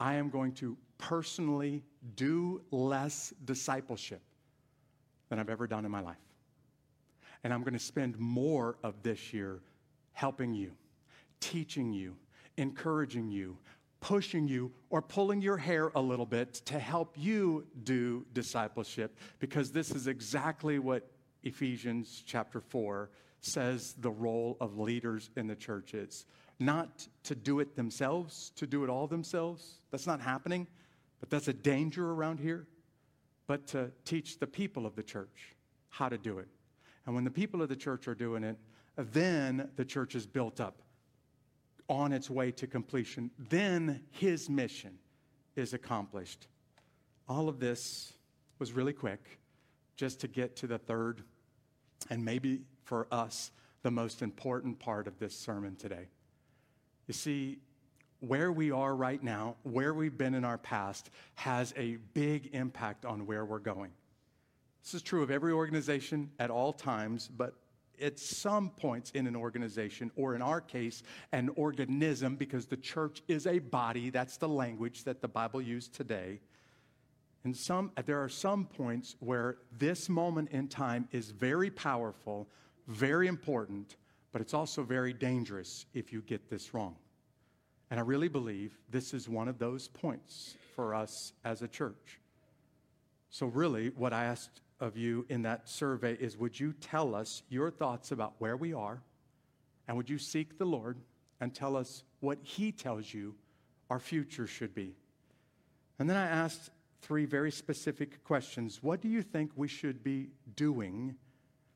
I 0.00 0.14
am 0.14 0.28
going 0.28 0.52
to 0.54 0.76
personally 0.98 1.82
do 2.16 2.62
less 2.70 3.32
discipleship 3.44 4.20
than 5.30 5.38
I've 5.38 5.48
ever 5.48 5.66
done 5.66 5.86
in 5.86 5.90
my 5.90 6.00
life. 6.00 6.18
And 7.42 7.54
I'm 7.54 7.62
going 7.62 7.72
to 7.72 7.78
spend 7.78 8.18
more 8.18 8.76
of 8.84 9.02
this 9.02 9.32
year 9.32 9.62
helping 10.12 10.52
you, 10.52 10.72
teaching 11.40 11.94
you, 11.94 12.16
encouraging 12.58 13.30
you, 13.30 13.56
pushing 14.00 14.48
you 14.48 14.72
or 14.90 15.00
pulling 15.00 15.40
your 15.40 15.56
hair 15.56 15.90
a 15.94 16.00
little 16.00 16.26
bit 16.26 16.54
to 16.54 16.78
help 16.78 17.14
you 17.16 17.66
do 17.84 18.26
discipleship 18.32 19.16
because 19.38 19.70
this 19.70 19.90
is 19.90 20.06
exactly 20.06 20.78
what 20.78 21.10
Ephesians 21.42 22.22
chapter 22.26 22.60
4 22.60 23.10
says 23.40 23.94
the 23.98 24.10
role 24.10 24.56
of 24.60 24.78
leaders 24.78 25.30
in 25.36 25.46
the 25.46 25.56
church 25.56 25.94
is. 25.94 26.26
Not 26.58 27.06
to 27.24 27.34
do 27.34 27.60
it 27.60 27.74
themselves, 27.74 28.52
to 28.56 28.66
do 28.66 28.84
it 28.84 28.90
all 28.90 29.06
themselves. 29.06 29.80
That's 29.90 30.06
not 30.06 30.20
happening, 30.20 30.66
but 31.18 31.30
that's 31.30 31.48
a 31.48 31.54
danger 31.54 32.10
around 32.10 32.40
here. 32.40 32.66
But 33.50 33.66
to 33.66 33.90
teach 34.04 34.38
the 34.38 34.46
people 34.46 34.86
of 34.86 34.94
the 34.94 35.02
church 35.02 35.56
how 35.88 36.08
to 36.08 36.16
do 36.16 36.38
it. 36.38 36.46
And 37.04 37.16
when 37.16 37.24
the 37.24 37.32
people 37.32 37.62
of 37.62 37.68
the 37.68 37.74
church 37.74 38.06
are 38.06 38.14
doing 38.14 38.44
it, 38.44 38.56
then 38.96 39.70
the 39.74 39.84
church 39.84 40.14
is 40.14 40.24
built 40.24 40.60
up 40.60 40.82
on 41.88 42.12
its 42.12 42.30
way 42.30 42.52
to 42.52 42.68
completion, 42.68 43.28
then 43.48 44.02
his 44.12 44.48
mission 44.48 44.96
is 45.56 45.74
accomplished. 45.74 46.46
All 47.28 47.48
of 47.48 47.58
this 47.58 48.12
was 48.60 48.72
really 48.72 48.92
quick 48.92 49.40
just 49.96 50.20
to 50.20 50.28
get 50.28 50.54
to 50.54 50.68
the 50.68 50.78
third 50.78 51.24
and 52.08 52.24
maybe 52.24 52.60
for 52.84 53.08
us 53.10 53.50
the 53.82 53.90
most 53.90 54.22
important 54.22 54.78
part 54.78 55.08
of 55.08 55.18
this 55.18 55.36
sermon 55.36 55.74
today. 55.74 56.06
You 57.08 57.14
see, 57.14 57.58
where 58.20 58.52
we 58.52 58.70
are 58.70 58.94
right 58.94 59.22
now, 59.22 59.56
where 59.62 59.94
we've 59.94 60.16
been 60.16 60.34
in 60.34 60.44
our 60.44 60.58
past, 60.58 61.10
has 61.34 61.74
a 61.76 61.96
big 62.14 62.50
impact 62.52 63.04
on 63.04 63.26
where 63.26 63.44
we're 63.44 63.58
going. 63.58 63.90
This 64.82 64.94
is 64.94 65.02
true 65.02 65.22
of 65.22 65.30
every 65.30 65.52
organization 65.52 66.30
at 66.38 66.50
all 66.50 66.72
times, 66.72 67.28
but 67.28 67.54
at 68.00 68.18
some 68.18 68.70
points 68.70 69.10
in 69.10 69.26
an 69.26 69.36
organization, 69.36 70.10
or 70.16 70.34
in 70.34 70.42
our 70.42 70.60
case, 70.60 71.02
an 71.32 71.50
organism, 71.56 72.36
because 72.36 72.66
the 72.66 72.76
church 72.76 73.22
is 73.28 73.46
a 73.46 73.58
body. 73.58 74.10
That's 74.10 74.38
the 74.38 74.48
language 74.48 75.04
that 75.04 75.20
the 75.20 75.28
Bible 75.28 75.60
used 75.60 75.94
today. 75.94 76.40
And 77.44 77.56
some, 77.56 77.92
there 78.06 78.22
are 78.22 78.28
some 78.28 78.66
points 78.66 79.16
where 79.20 79.58
this 79.78 80.08
moment 80.08 80.50
in 80.50 80.68
time 80.68 81.08
is 81.12 81.30
very 81.30 81.70
powerful, 81.70 82.48
very 82.86 83.28
important, 83.28 83.96
but 84.32 84.40
it's 84.40 84.54
also 84.54 84.82
very 84.82 85.12
dangerous 85.12 85.86
if 85.94 86.12
you 86.12 86.22
get 86.22 86.48
this 86.50 86.74
wrong. 86.74 86.96
And 87.90 87.98
I 87.98 88.04
really 88.04 88.28
believe 88.28 88.78
this 88.90 89.12
is 89.12 89.28
one 89.28 89.48
of 89.48 89.58
those 89.58 89.88
points 89.88 90.54
for 90.76 90.94
us 90.94 91.32
as 91.44 91.62
a 91.62 91.68
church. 91.68 92.20
So, 93.30 93.46
really, 93.46 93.90
what 93.90 94.12
I 94.12 94.24
asked 94.24 94.60
of 94.80 94.96
you 94.96 95.26
in 95.28 95.42
that 95.42 95.68
survey 95.68 96.14
is 96.14 96.36
would 96.36 96.58
you 96.58 96.72
tell 96.72 97.14
us 97.14 97.42
your 97.48 97.70
thoughts 97.70 98.12
about 98.12 98.34
where 98.38 98.56
we 98.56 98.72
are? 98.72 99.02
And 99.86 99.96
would 99.96 100.08
you 100.08 100.18
seek 100.18 100.56
the 100.56 100.64
Lord 100.64 100.98
and 101.40 101.54
tell 101.54 101.76
us 101.76 102.04
what 102.20 102.38
He 102.42 102.72
tells 102.72 103.12
you 103.12 103.34
our 103.88 103.98
future 103.98 104.46
should 104.46 104.74
be? 104.74 104.94
And 105.98 106.08
then 106.08 106.16
I 106.16 106.26
asked 106.26 106.70
three 107.02 107.24
very 107.24 107.50
specific 107.50 108.22
questions. 108.24 108.82
What 108.82 109.00
do 109.00 109.08
you 109.08 109.22
think 109.22 109.50
we 109.56 109.68
should 109.68 110.02
be 110.02 110.28
doing 110.54 111.16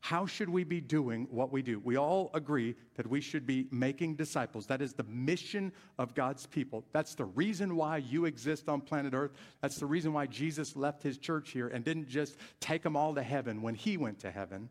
how 0.05 0.27
should 0.27 0.51
we 0.51 0.65
be 0.65 0.83
doing 0.83 1.27
what 1.31 1.51
we 1.51 1.63
do? 1.63 1.81
We 1.83 1.97
all 1.97 2.31
agree 2.35 2.75
that 2.97 3.07
we 3.07 3.23
should 3.23 3.47
be 3.47 3.69
making 3.71 4.17
disciples. 4.17 4.67
That 4.67 4.83
is 4.83 4.93
the 4.93 5.05
mission 5.05 5.73
of 5.97 6.15
God's 6.15 6.45
people. 6.45 6.85
That's 6.93 7.15
the 7.15 7.25
reason 7.25 7.75
why 7.75 7.97
you 7.97 8.27
exist 8.27 8.69
on 8.69 8.83
planet 8.83 9.15
Earth. 9.15 9.31
That's 9.63 9.79
the 9.79 9.87
reason 9.87 10.13
why 10.13 10.27
Jesus 10.27 10.77
left 10.77 11.03
his 11.03 11.17
church 11.17 11.53
here 11.53 11.69
and 11.69 11.83
didn't 11.83 12.07
just 12.07 12.37
take 12.61 12.83
them 12.83 12.97
all 12.97 13.15
to 13.15 13.23
heaven 13.23 13.63
when 13.63 13.75
he 13.75 13.97
went 13.97 14.19
to 14.19 14.31
heaven. 14.31 14.69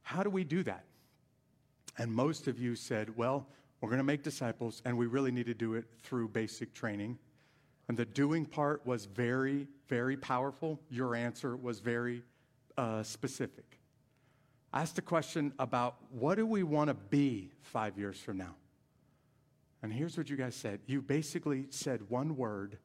How 0.00 0.22
do 0.22 0.30
we 0.30 0.44
do 0.44 0.62
that? 0.62 0.86
And 1.98 2.10
most 2.10 2.48
of 2.48 2.58
you 2.58 2.74
said, 2.74 3.14
well, 3.18 3.46
we're 3.82 3.90
going 3.90 3.98
to 3.98 4.02
make 4.02 4.22
disciples, 4.22 4.80
and 4.86 4.96
we 4.96 5.04
really 5.04 5.30
need 5.30 5.44
to 5.44 5.54
do 5.54 5.74
it 5.74 5.84
through 6.02 6.28
basic 6.28 6.72
training. 6.72 7.18
And 7.88 7.98
the 7.98 8.06
doing 8.06 8.46
part 8.46 8.86
was 8.86 9.04
very, 9.04 9.68
very 9.88 10.16
powerful. 10.16 10.80
Your 10.88 11.14
answer 11.14 11.54
was 11.54 11.80
very 11.80 12.22
uh, 12.78 13.02
specific. 13.02 13.77
Asked 14.72 14.98
a 14.98 15.02
question 15.02 15.52
about 15.58 15.96
what 16.10 16.34
do 16.34 16.46
we 16.46 16.62
want 16.62 16.88
to 16.88 16.94
be 16.94 17.50
five 17.62 17.98
years 17.98 18.18
from 18.18 18.38
now? 18.38 18.54
And 19.82 19.92
here's 19.92 20.18
what 20.18 20.28
you 20.28 20.36
guys 20.36 20.54
said. 20.54 20.80
You 20.86 21.00
basically 21.00 21.66
said 21.70 22.10
one 22.10 22.36
word 22.36 22.78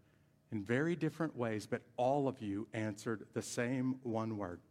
in 0.52 0.63
very 0.63 0.96
different 0.96 1.36
ways, 1.36 1.65
but 1.65 1.82
all 1.98 2.28
of 2.28 2.41
you 2.41 2.67
answered 2.74 3.26
the 3.34 3.41
same 3.41 3.96
one 4.04 4.38
word. 4.38 4.62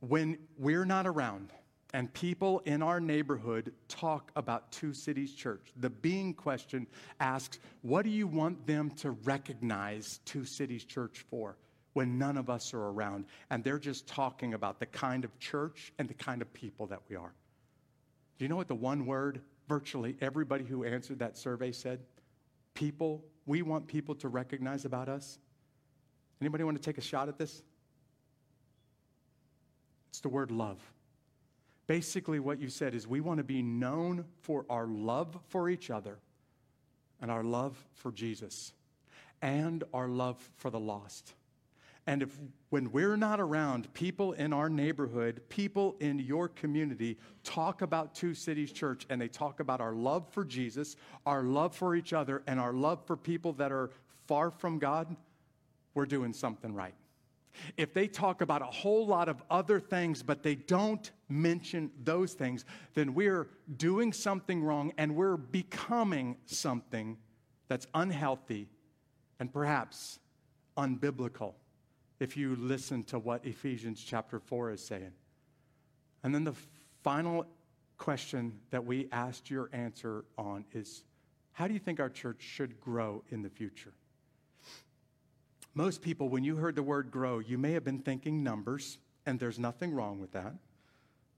When 0.00 0.38
we're 0.58 0.84
not 0.84 1.06
around, 1.06 1.50
and 1.92 2.12
people 2.12 2.60
in 2.64 2.82
our 2.82 3.00
neighborhood 3.00 3.72
talk 3.88 4.30
about 4.36 4.70
Two 4.70 4.92
Cities 4.92 5.34
Church. 5.34 5.72
The 5.76 5.90
being 5.90 6.34
question 6.34 6.86
asks, 7.18 7.58
What 7.82 8.04
do 8.04 8.10
you 8.10 8.26
want 8.26 8.66
them 8.66 8.90
to 8.98 9.10
recognize 9.10 10.20
Two 10.24 10.44
Cities 10.44 10.84
Church 10.84 11.24
for 11.30 11.56
when 12.00 12.16
none 12.16 12.38
of 12.38 12.48
us 12.48 12.72
are 12.72 12.88
around? 12.88 13.26
And 13.50 13.62
they're 13.62 13.78
just 13.78 14.06
talking 14.06 14.54
about 14.54 14.80
the 14.80 14.86
kind 14.86 15.22
of 15.22 15.38
church 15.38 15.92
and 15.98 16.08
the 16.08 16.14
kind 16.14 16.40
of 16.40 16.50
people 16.54 16.86
that 16.86 17.00
we 17.10 17.14
are. 17.14 17.34
Do 18.38 18.44
you 18.46 18.48
know 18.48 18.56
what 18.56 18.68
the 18.68 18.74
one 18.74 19.04
word 19.04 19.42
virtually 19.68 20.16
everybody 20.22 20.64
who 20.64 20.84
answered 20.84 21.18
that 21.18 21.36
survey 21.36 21.72
said? 21.72 22.00
People, 22.72 23.22
we 23.44 23.60
want 23.60 23.86
people 23.86 24.14
to 24.14 24.28
recognize 24.28 24.86
about 24.86 25.10
us. 25.10 25.38
Anybody 26.40 26.64
want 26.64 26.80
to 26.80 26.82
take 26.82 26.96
a 26.96 27.02
shot 27.02 27.28
at 27.28 27.36
this? 27.36 27.62
It's 30.08 30.20
the 30.20 30.30
word 30.30 30.50
love 30.50 30.78
basically 31.90 32.38
what 32.38 32.60
you 32.60 32.68
said 32.68 32.94
is 32.94 33.08
we 33.08 33.20
want 33.20 33.38
to 33.38 33.42
be 33.42 33.62
known 33.62 34.24
for 34.42 34.64
our 34.70 34.86
love 34.86 35.36
for 35.48 35.68
each 35.68 35.90
other 35.90 36.18
and 37.20 37.32
our 37.32 37.42
love 37.42 37.76
for 37.94 38.12
Jesus 38.12 38.72
and 39.42 39.82
our 39.92 40.06
love 40.06 40.36
for 40.54 40.70
the 40.70 40.78
lost. 40.78 41.34
And 42.10 42.24
if 42.24 42.36
when 42.70 42.90
we're 42.90 43.16
not 43.16 43.38
around, 43.38 43.94
people 43.94 44.32
in 44.32 44.52
our 44.52 44.68
neighborhood, 44.68 45.42
people 45.48 45.94
in 46.00 46.18
your 46.18 46.48
community 46.48 47.16
talk 47.44 47.82
about 47.82 48.16
Two 48.16 48.34
Cities 48.34 48.72
Church 48.72 49.06
and 49.08 49.20
they 49.20 49.28
talk 49.28 49.60
about 49.60 49.80
our 49.80 49.94
love 49.94 50.26
for 50.32 50.44
Jesus, 50.44 50.96
our 51.24 51.44
love 51.44 51.72
for 51.72 51.94
each 51.94 52.12
other, 52.12 52.42
and 52.48 52.58
our 52.58 52.72
love 52.72 53.06
for 53.06 53.16
people 53.16 53.52
that 53.52 53.70
are 53.70 53.90
far 54.26 54.50
from 54.50 54.80
God, 54.80 55.14
we're 55.94 56.04
doing 56.04 56.32
something 56.32 56.74
right. 56.74 56.94
If 57.76 57.94
they 57.94 58.08
talk 58.08 58.40
about 58.40 58.60
a 58.60 58.64
whole 58.64 59.06
lot 59.06 59.28
of 59.28 59.40
other 59.48 59.78
things, 59.78 60.20
but 60.20 60.42
they 60.42 60.56
don't 60.56 61.12
mention 61.28 61.92
those 62.02 62.32
things, 62.32 62.64
then 62.94 63.14
we're 63.14 63.46
doing 63.76 64.12
something 64.12 64.64
wrong 64.64 64.92
and 64.98 65.14
we're 65.14 65.36
becoming 65.36 66.38
something 66.46 67.18
that's 67.68 67.86
unhealthy 67.94 68.68
and 69.38 69.52
perhaps 69.52 70.18
unbiblical 70.76 71.54
if 72.20 72.36
you 72.36 72.54
listen 72.56 73.02
to 73.04 73.18
what 73.18 73.44
Ephesians 73.44 74.02
chapter 74.06 74.38
4 74.38 74.72
is 74.72 74.84
saying. 74.84 75.12
And 76.22 76.34
then 76.34 76.44
the 76.44 76.54
final 77.02 77.46
question 77.96 78.60
that 78.70 78.84
we 78.84 79.08
asked 79.10 79.50
your 79.50 79.70
answer 79.72 80.24
on 80.38 80.64
is 80.72 81.02
how 81.52 81.66
do 81.66 81.74
you 81.74 81.80
think 81.80 81.98
our 81.98 82.08
church 82.08 82.42
should 82.42 82.80
grow 82.80 83.24
in 83.30 83.42
the 83.42 83.50
future? 83.50 83.92
Most 85.74 86.02
people, 86.02 86.28
when 86.28 86.44
you 86.44 86.56
heard 86.56 86.74
the 86.74 86.82
word 86.82 87.10
grow, 87.10 87.38
you 87.38 87.56
may 87.56 87.72
have 87.72 87.84
been 87.84 88.00
thinking 88.00 88.42
numbers, 88.42 88.98
and 89.26 89.38
there's 89.38 89.58
nothing 89.58 89.92
wrong 89.92 90.20
with 90.20 90.32
that. 90.32 90.54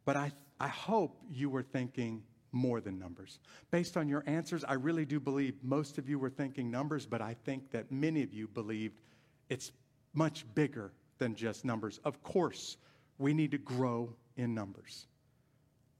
But 0.05 0.16
I, 0.16 0.33
I 0.59 0.68
hope 0.68 1.18
you 1.31 1.51
were 1.51 1.62
thinking 1.62 2.23
more 2.51 2.81
than 2.81 2.99
numbers. 2.99 3.40
Based 3.71 3.97
on 3.97 4.09
your 4.09 4.25
answers, 4.27 4.64
I 4.64 4.75
really 4.75 5.05
do 5.05 5.21
believe 5.21 5.55
most 5.62 5.99
of 5.99 6.09
you 6.09 6.18
were 6.18 6.31
thinking 6.31 6.71
numbers, 6.71 7.07
but 7.07 7.21
I 7.21 7.35
think 7.45 7.71
that 7.71 7.90
many 7.90 8.23
of 8.23 8.33
you 8.33 8.47
believed 8.49 9.01
it's 9.49 9.73
much 10.14 10.44
bigger 10.55 10.92
than 11.18 11.35
just 11.35 11.64
numbers. 11.64 12.01
Of 12.05 12.22
course, 12.22 12.77
we 13.18 13.35
need 13.35 13.51
to 13.53 13.59
grow 13.59 14.14
in 14.37 14.55
numbers. 14.55 15.07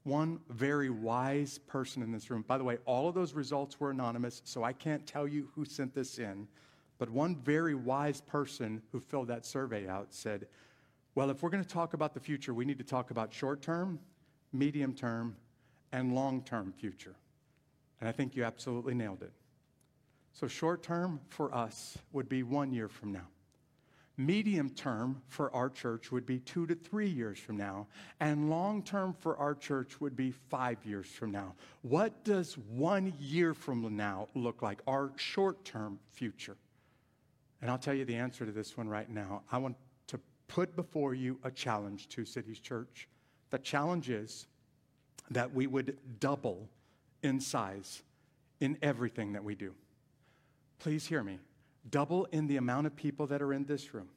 One 0.03 0.39
very 0.49 0.89
wise 0.89 1.57
person 1.59 2.03
in 2.03 2.11
this 2.11 2.29
room, 2.29 2.43
by 2.45 2.57
the 2.57 2.63
way, 2.63 2.77
all 2.85 3.07
of 3.07 3.15
those 3.15 3.33
results 3.33 3.79
were 3.79 3.91
anonymous, 3.91 4.41
so 4.43 4.63
I 4.63 4.73
can't 4.73 5.07
tell 5.07 5.27
you 5.27 5.49
who 5.55 5.63
sent 5.63 5.95
this 5.95 6.19
in. 6.19 6.47
But 6.97 7.09
one 7.09 7.37
very 7.37 7.73
wise 7.73 8.21
person 8.21 8.81
who 8.91 8.99
filled 8.99 9.29
that 9.29 9.45
survey 9.45 9.87
out 9.87 10.13
said, 10.13 10.47
Well, 11.15 11.29
if 11.29 11.41
we're 11.41 11.49
going 11.49 11.63
to 11.63 11.69
talk 11.69 11.93
about 11.93 12.13
the 12.13 12.19
future, 12.19 12.53
we 12.53 12.65
need 12.65 12.77
to 12.79 12.83
talk 12.83 13.11
about 13.11 13.33
short 13.33 13.61
term, 13.61 13.99
medium 14.51 14.93
term, 14.93 15.35
and 15.91 16.13
long 16.13 16.43
term 16.43 16.73
future. 16.73 17.15
And 17.99 18.09
I 18.09 18.11
think 18.11 18.35
you 18.35 18.43
absolutely 18.43 18.93
nailed 18.93 19.21
it. 19.21 19.31
So, 20.33 20.47
short 20.47 20.83
term 20.83 21.21
for 21.29 21.53
us 21.53 21.97
would 22.11 22.27
be 22.27 22.43
one 22.43 22.73
year 22.73 22.89
from 22.89 23.13
now. 23.13 23.27
Medium 24.15 24.69
term 24.69 25.21
for 25.27 25.53
our 25.55 25.69
church 25.69 26.11
would 26.11 26.25
be 26.25 26.37
two 26.39 26.67
to 26.67 26.75
three 26.75 27.09
years 27.09 27.39
from 27.39 27.57
now. 27.57 27.87
And 28.19 28.49
long 28.49 28.83
term 28.83 29.13
for 29.13 29.35
our 29.37 29.55
church 29.55 29.99
would 29.99 30.15
be 30.15 30.31
five 30.31 30.77
years 30.85 31.07
from 31.07 31.31
now. 31.31 31.55
What 31.81 32.23
does 32.23 32.55
one 32.57 33.13
year 33.19 33.55
from 33.55 33.95
now 33.95 34.27
look 34.35 34.61
like? 34.61 34.81
Our 34.85 35.11
short 35.15 35.65
term 35.65 35.99
future. 36.11 36.57
And 37.61 37.71
I'll 37.71 37.79
tell 37.79 37.93
you 37.95 38.05
the 38.05 38.15
answer 38.15 38.45
to 38.45 38.51
this 38.51 38.77
one 38.77 38.87
right 38.87 39.09
now. 39.09 39.41
I 39.51 39.57
want 39.57 39.77
to 40.07 40.19
put 40.47 40.75
before 40.75 41.15
you 41.15 41.39
a 41.43 41.49
challenge 41.49 42.09
to 42.09 42.23
Cities 42.23 42.59
Church. 42.59 43.07
The 43.49 43.57
challenge 43.57 44.09
is 44.09 44.45
that 45.31 45.53
we 45.53 45.65
would 45.65 45.97
double 46.19 46.69
in 47.23 47.39
size 47.39 48.03
in 48.59 48.77
everything 48.81 49.33
that 49.33 49.43
we 49.43 49.55
do. 49.55 49.73
Please 50.77 51.07
hear 51.07 51.23
me. 51.23 51.39
Double 51.89 52.25
in 52.25 52.47
the 52.47 52.57
amount 52.57 52.87
of 52.87 52.95
people 52.95 53.27
that 53.27 53.41
are 53.41 53.53
in 53.53 53.65
this 53.65 53.93
room, 53.93 54.09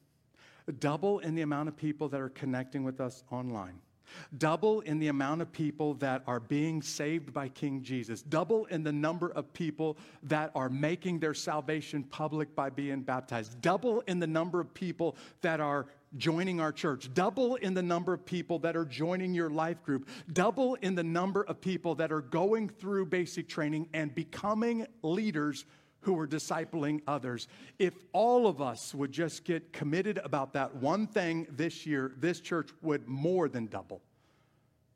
double 0.79 1.19
in 1.19 1.35
the 1.35 1.41
amount 1.41 1.69
of 1.69 1.77
people 1.77 2.07
that 2.09 2.21
are 2.21 2.29
connecting 2.29 2.83
with 2.83 2.99
us 3.01 3.23
online. 3.31 3.79
Double 4.37 4.81
in 4.81 4.99
the 4.99 5.07
amount 5.07 5.41
of 5.41 5.51
people 5.51 5.93
that 5.95 6.23
are 6.27 6.39
being 6.39 6.81
saved 6.81 7.33
by 7.33 7.49
King 7.49 7.81
Jesus. 7.83 8.21
Double 8.21 8.65
in 8.65 8.83
the 8.83 8.91
number 8.91 9.29
of 9.31 9.51
people 9.53 9.97
that 10.23 10.51
are 10.55 10.69
making 10.69 11.19
their 11.19 11.33
salvation 11.33 12.03
public 12.03 12.55
by 12.55 12.69
being 12.69 13.01
baptized. 13.01 13.61
Double 13.61 14.01
in 14.07 14.19
the 14.19 14.27
number 14.27 14.59
of 14.59 14.73
people 14.73 15.15
that 15.41 15.59
are 15.59 15.87
joining 16.17 16.61
our 16.61 16.71
church. 16.71 17.13
Double 17.13 17.55
in 17.55 17.73
the 17.73 17.83
number 17.83 18.13
of 18.13 18.25
people 18.25 18.59
that 18.59 18.75
are 18.75 18.85
joining 18.85 19.33
your 19.33 19.49
life 19.49 19.83
group. 19.83 20.07
Double 20.31 20.75
in 20.75 20.95
the 20.95 21.03
number 21.03 21.43
of 21.43 21.59
people 21.59 21.95
that 21.95 22.11
are 22.11 22.21
going 22.21 22.69
through 22.69 23.05
basic 23.07 23.47
training 23.47 23.89
and 23.93 24.15
becoming 24.15 24.87
leaders 25.01 25.65
who 26.01 26.17
are 26.17 26.27
discipling 26.27 27.01
others. 27.07 27.47
If 27.79 27.93
all 28.13 28.47
of 28.47 28.61
us 28.61 28.93
would 28.93 29.11
just 29.11 29.43
get 29.43 29.73
committed 29.73 30.19
about 30.23 30.53
that 30.53 30.75
one 30.75 31.07
thing 31.07 31.47
this 31.49 31.85
year, 31.85 32.13
this 32.17 32.39
church 32.39 32.69
would 32.81 33.07
more 33.07 33.49
than 33.49 33.67
double. 33.67 34.01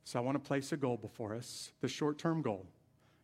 So 0.03 0.19
I 0.19 0.21
want 0.21 0.41
to 0.41 0.47
place 0.47 0.71
a 0.71 0.77
goal 0.77 0.97
before 0.97 1.35
us. 1.35 1.71
The 1.81 1.87
short 1.87 2.17
term 2.17 2.41
goal 2.41 2.65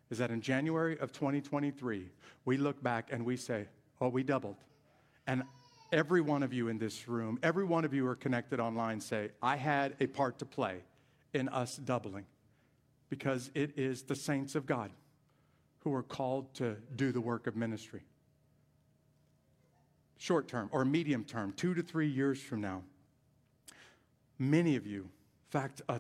is 0.09 0.17
that 0.19 0.31
in 0.31 0.41
January 0.41 0.97
of 0.99 1.11
2023, 1.11 2.09
we 2.45 2.57
look 2.57 2.81
back 2.81 3.09
and 3.11 3.25
we 3.25 3.37
say, 3.37 3.67
oh, 3.99 4.09
we 4.09 4.23
doubled. 4.23 4.57
And 5.25 5.43
every 5.91 6.21
one 6.21 6.43
of 6.43 6.53
you 6.53 6.67
in 6.69 6.77
this 6.77 7.07
room, 7.07 7.39
every 7.43 7.65
one 7.65 7.85
of 7.85 7.93
you 7.93 8.03
who 8.03 8.09
are 8.09 8.15
connected 8.15 8.59
online 8.59 9.01
say, 9.01 9.29
I 9.41 9.55
had 9.55 9.95
a 9.99 10.07
part 10.07 10.39
to 10.39 10.45
play 10.45 10.77
in 11.33 11.49
us 11.49 11.77
doubling 11.77 12.25
because 13.09 13.51
it 13.53 13.77
is 13.77 14.03
the 14.03 14.15
saints 14.15 14.55
of 14.55 14.65
God 14.65 14.91
who 15.87 15.95
are 15.95 16.03
called 16.03 16.53
to 16.53 16.75
do 16.97 17.13
the 17.13 17.21
work 17.21 17.47
of 17.47 17.55
ministry. 17.55 18.01
Short 20.17 20.49
term 20.49 20.67
or 20.73 20.83
medium 20.83 21.23
term, 21.23 21.53
two 21.53 21.73
to 21.75 21.81
three 21.81 22.09
years 22.09 22.41
from 22.41 22.59
now, 22.59 22.83
many 24.37 24.75
of 24.75 24.85
you, 24.85 25.03
in 25.03 25.49
fact, 25.49 25.81
uh, 25.87 25.99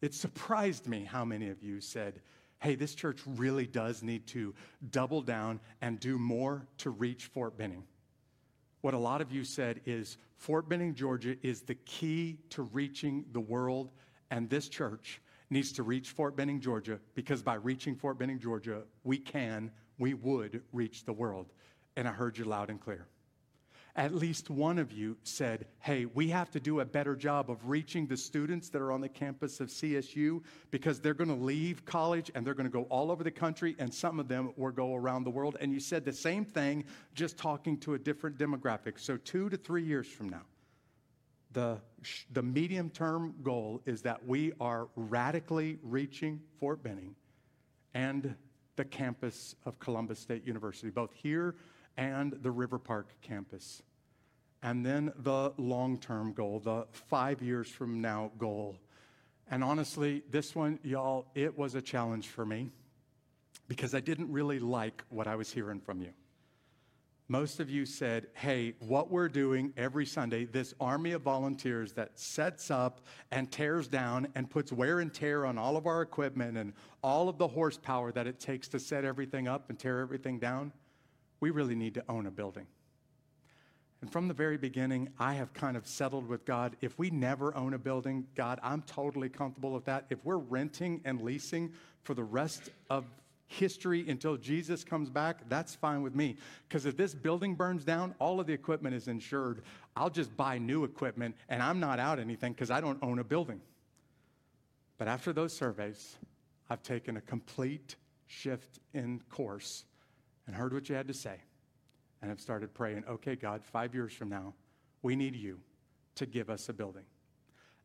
it 0.00 0.14
surprised 0.14 0.86
me 0.86 1.04
how 1.04 1.26
many 1.26 1.50
of 1.50 1.62
you 1.62 1.80
said, 1.82 2.20
hey, 2.60 2.74
this 2.74 2.94
church 2.94 3.20
really 3.26 3.66
does 3.66 4.02
need 4.02 4.26
to 4.28 4.54
double 4.92 5.20
down 5.20 5.60
and 5.82 6.00
do 6.00 6.18
more 6.18 6.66
to 6.78 6.88
reach 6.88 7.26
Fort 7.26 7.58
Benning. 7.58 7.84
What 8.80 8.94
a 8.94 8.98
lot 8.98 9.20
of 9.20 9.30
you 9.30 9.44
said 9.44 9.82
is 9.84 10.16
Fort 10.38 10.70
Benning, 10.70 10.94
Georgia 10.94 11.36
is 11.42 11.60
the 11.60 11.74
key 11.74 12.38
to 12.50 12.62
reaching 12.62 13.26
the 13.32 13.40
world, 13.40 13.90
and 14.30 14.48
this 14.48 14.70
church 14.70 15.20
needs 15.50 15.72
to 15.72 15.82
reach 15.82 16.10
Fort 16.10 16.36
Benning, 16.36 16.60
Georgia, 16.60 16.98
because 17.14 17.42
by 17.42 17.54
reaching 17.54 17.94
Fort 17.94 18.18
Benning, 18.18 18.38
Georgia, 18.38 18.82
we 19.04 19.18
can, 19.18 19.70
we 19.98 20.14
would 20.14 20.62
reach 20.72 21.04
the 21.04 21.12
world. 21.12 21.46
And 21.96 22.06
I 22.06 22.12
heard 22.12 22.38
you 22.38 22.44
loud 22.44 22.70
and 22.70 22.80
clear. 22.80 23.06
At 23.96 24.14
least 24.14 24.48
one 24.48 24.78
of 24.78 24.92
you 24.92 25.16
said, 25.24 25.66
Hey, 25.80 26.04
we 26.04 26.28
have 26.28 26.52
to 26.52 26.60
do 26.60 26.78
a 26.78 26.84
better 26.84 27.16
job 27.16 27.50
of 27.50 27.68
reaching 27.68 28.06
the 28.06 28.16
students 28.16 28.68
that 28.68 28.80
are 28.80 28.92
on 28.92 29.00
the 29.00 29.08
campus 29.08 29.58
of 29.58 29.70
CSU 29.70 30.40
because 30.70 31.00
they're 31.00 31.14
going 31.14 31.36
to 31.36 31.44
leave 31.44 31.84
college 31.84 32.30
and 32.34 32.46
they're 32.46 32.54
going 32.54 32.68
to 32.68 32.72
go 32.72 32.84
all 32.84 33.10
over 33.10 33.24
the 33.24 33.30
country, 33.32 33.74
and 33.80 33.92
some 33.92 34.20
of 34.20 34.28
them 34.28 34.52
will 34.56 34.70
go 34.70 34.94
around 34.94 35.24
the 35.24 35.30
world. 35.30 35.56
And 35.60 35.72
you 35.72 35.80
said 35.80 36.04
the 36.04 36.12
same 36.12 36.44
thing, 36.44 36.84
just 37.14 37.36
talking 37.36 37.76
to 37.78 37.94
a 37.94 37.98
different 37.98 38.38
demographic. 38.38 39.00
So, 39.00 39.16
two 39.16 39.48
to 39.48 39.56
three 39.56 39.82
years 39.82 40.06
from 40.06 40.28
now, 40.28 40.42
the, 41.58 41.76
the 42.30 42.42
medium 42.42 42.88
term 42.88 43.34
goal 43.42 43.82
is 43.84 44.02
that 44.02 44.24
we 44.24 44.52
are 44.60 44.86
radically 44.94 45.78
reaching 45.82 46.40
Fort 46.60 46.84
Benning 46.84 47.16
and 47.94 48.36
the 48.76 48.84
campus 48.84 49.56
of 49.66 49.80
Columbus 49.80 50.20
State 50.20 50.46
University, 50.46 50.88
both 50.88 51.12
here 51.12 51.56
and 51.96 52.32
the 52.42 52.50
River 52.52 52.78
Park 52.78 53.08
campus. 53.22 53.82
And 54.62 54.86
then 54.86 55.12
the 55.16 55.52
long 55.56 55.98
term 55.98 56.32
goal, 56.32 56.60
the 56.60 56.86
five 56.92 57.42
years 57.42 57.68
from 57.68 58.00
now 58.00 58.30
goal. 58.38 58.76
And 59.50 59.64
honestly, 59.64 60.22
this 60.30 60.54
one, 60.54 60.78
y'all, 60.84 61.26
it 61.34 61.58
was 61.58 61.74
a 61.74 61.82
challenge 61.82 62.28
for 62.28 62.46
me 62.46 62.70
because 63.66 63.96
I 63.96 64.00
didn't 64.00 64.30
really 64.30 64.60
like 64.60 65.02
what 65.08 65.26
I 65.26 65.34
was 65.34 65.50
hearing 65.50 65.80
from 65.80 66.02
you. 66.02 66.12
Most 67.30 67.60
of 67.60 67.68
you 67.68 67.84
said, 67.84 68.28
hey, 68.32 68.72
what 68.78 69.10
we're 69.10 69.28
doing 69.28 69.74
every 69.76 70.06
Sunday, 70.06 70.46
this 70.46 70.72
army 70.80 71.12
of 71.12 71.20
volunteers 71.20 71.92
that 71.92 72.18
sets 72.18 72.70
up 72.70 73.02
and 73.30 73.52
tears 73.52 73.86
down 73.86 74.28
and 74.34 74.48
puts 74.48 74.72
wear 74.72 75.00
and 75.00 75.12
tear 75.12 75.44
on 75.44 75.58
all 75.58 75.76
of 75.76 75.86
our 75.86 76.00
equipment 76.00 76.56
and 76.56 76.72
all 77.02 77.28
of 77.28 77.36
the 77.36 77.46
horsepower 77.46 78.12
that 78.12 78.26
it 78.26 78.40
takes 78.40 78.66
to 78.68 78.80
set 78.80 79.04
everything 79.04 79.46
up 79.46 79.68
and 79.68 79.78
tear 79.78 80.00
everything 80.00 80.38
down, 80.38 80.72
we 81.40 81.50
really 81.50 81.74
need 81.74 81.92
to 81.94 82.04
own 82.08 82.26
a 82.26 82.30
building. 82.30 82.66
And 84.00 84.10
from 84.10 84.26
the 84.26 84.34
very 84.34 84.56
beginning, 84.56 85.10
I 85.18 85.34
have 85.34 85.52
kind 85.52 85.76
of 85.76 85.86
settled 85.86 86.28
with 86.28 86.46
God. 86.46 86.76
If 86.80 86.98
we 86.98 87.10
never 87.10 87.54
own 87.54 87.74
a 87.74 87.78
building, 87.78 88.26
God, 88.36 88.58
I'm 88.62 88.80
totally 88.82 89.28
comfortable 89.28 89.72
with 89.72 89.84
that. 89.84 90.06
If 90.08 90.24
we're 90.24 90.38
renting 90.38 91.02
and 91.04 91.20
leasing 91.20 91.74
for 92.04 92.14
the 92.14 92.24
rest 92.24 92.70
of 92.88 93.04
history 93.48 94.08
until 94.08 94.36
Jesus 94.36 94.84
comes 94.84 95.10
back, 95.10 95.48
that's 95.48 95.74
fine 95.74 96.02
with 96.02 96.14
me. 96.14 96.36
Because 96.68 96.86
if 96.86 96.96
this 96.96 97.14
building 97.14 97.54
burns 97.54 97.84
down, 97.84 98.14
all 98.20 98.38
of 98.38 98.46
the 98.46 98.52
equipment 98.52 98.94
is 98.94 99.08
insured. 99.08 99.62
I'll 99.96 100.10
just 100.10 100.36
buy 100.36 100.58
new 100.58 100.84
equipment 100.84 101.34
and 101.48 101.62
I'm 101.62 101.80
not 101.80 101.98
out 101.98 102.18
anything 102.20 102.52
because 102.52 102.70
I 102.70 102.80
don't 102.80 103.02
own 103.02 103.18
a 103.18 103.24
building. 103.24 103.60
But 104.98 105.08
after 105.08 105.32
those 105.32 105.52
surveys, 105.52 106.16
I've 106.68 106.82
taken 106.82 107.16
a 107.16 107.20
complete 107.22 107.96
shift 108.26 108.78
in 108.92 109.20
course 109.30 109.84
and 110.46 110.54
heard 110.54 110.74
what 110.74 110.88
you 110.88 110.94
had 110.94 111.08
to 111.08 111.14
say 111.14 111.36
and 112.20 112.30
have 112.30 112.40
started 112.40 112.74
praying, 112.74 113.04
okay, 113.08 113.34
God, 113.34 113.64
five 113.64 113.94
years 113.94 114.12
from 114.12 114.28
now, 114.28 114.54
we 115.02 115.16
need 115.16 115.34
you 115.34 115.58
to 116.16 116.26
give 116.26 116.50
us 116.50 116.68
a 116.68 116.72
building. 116.72 117.04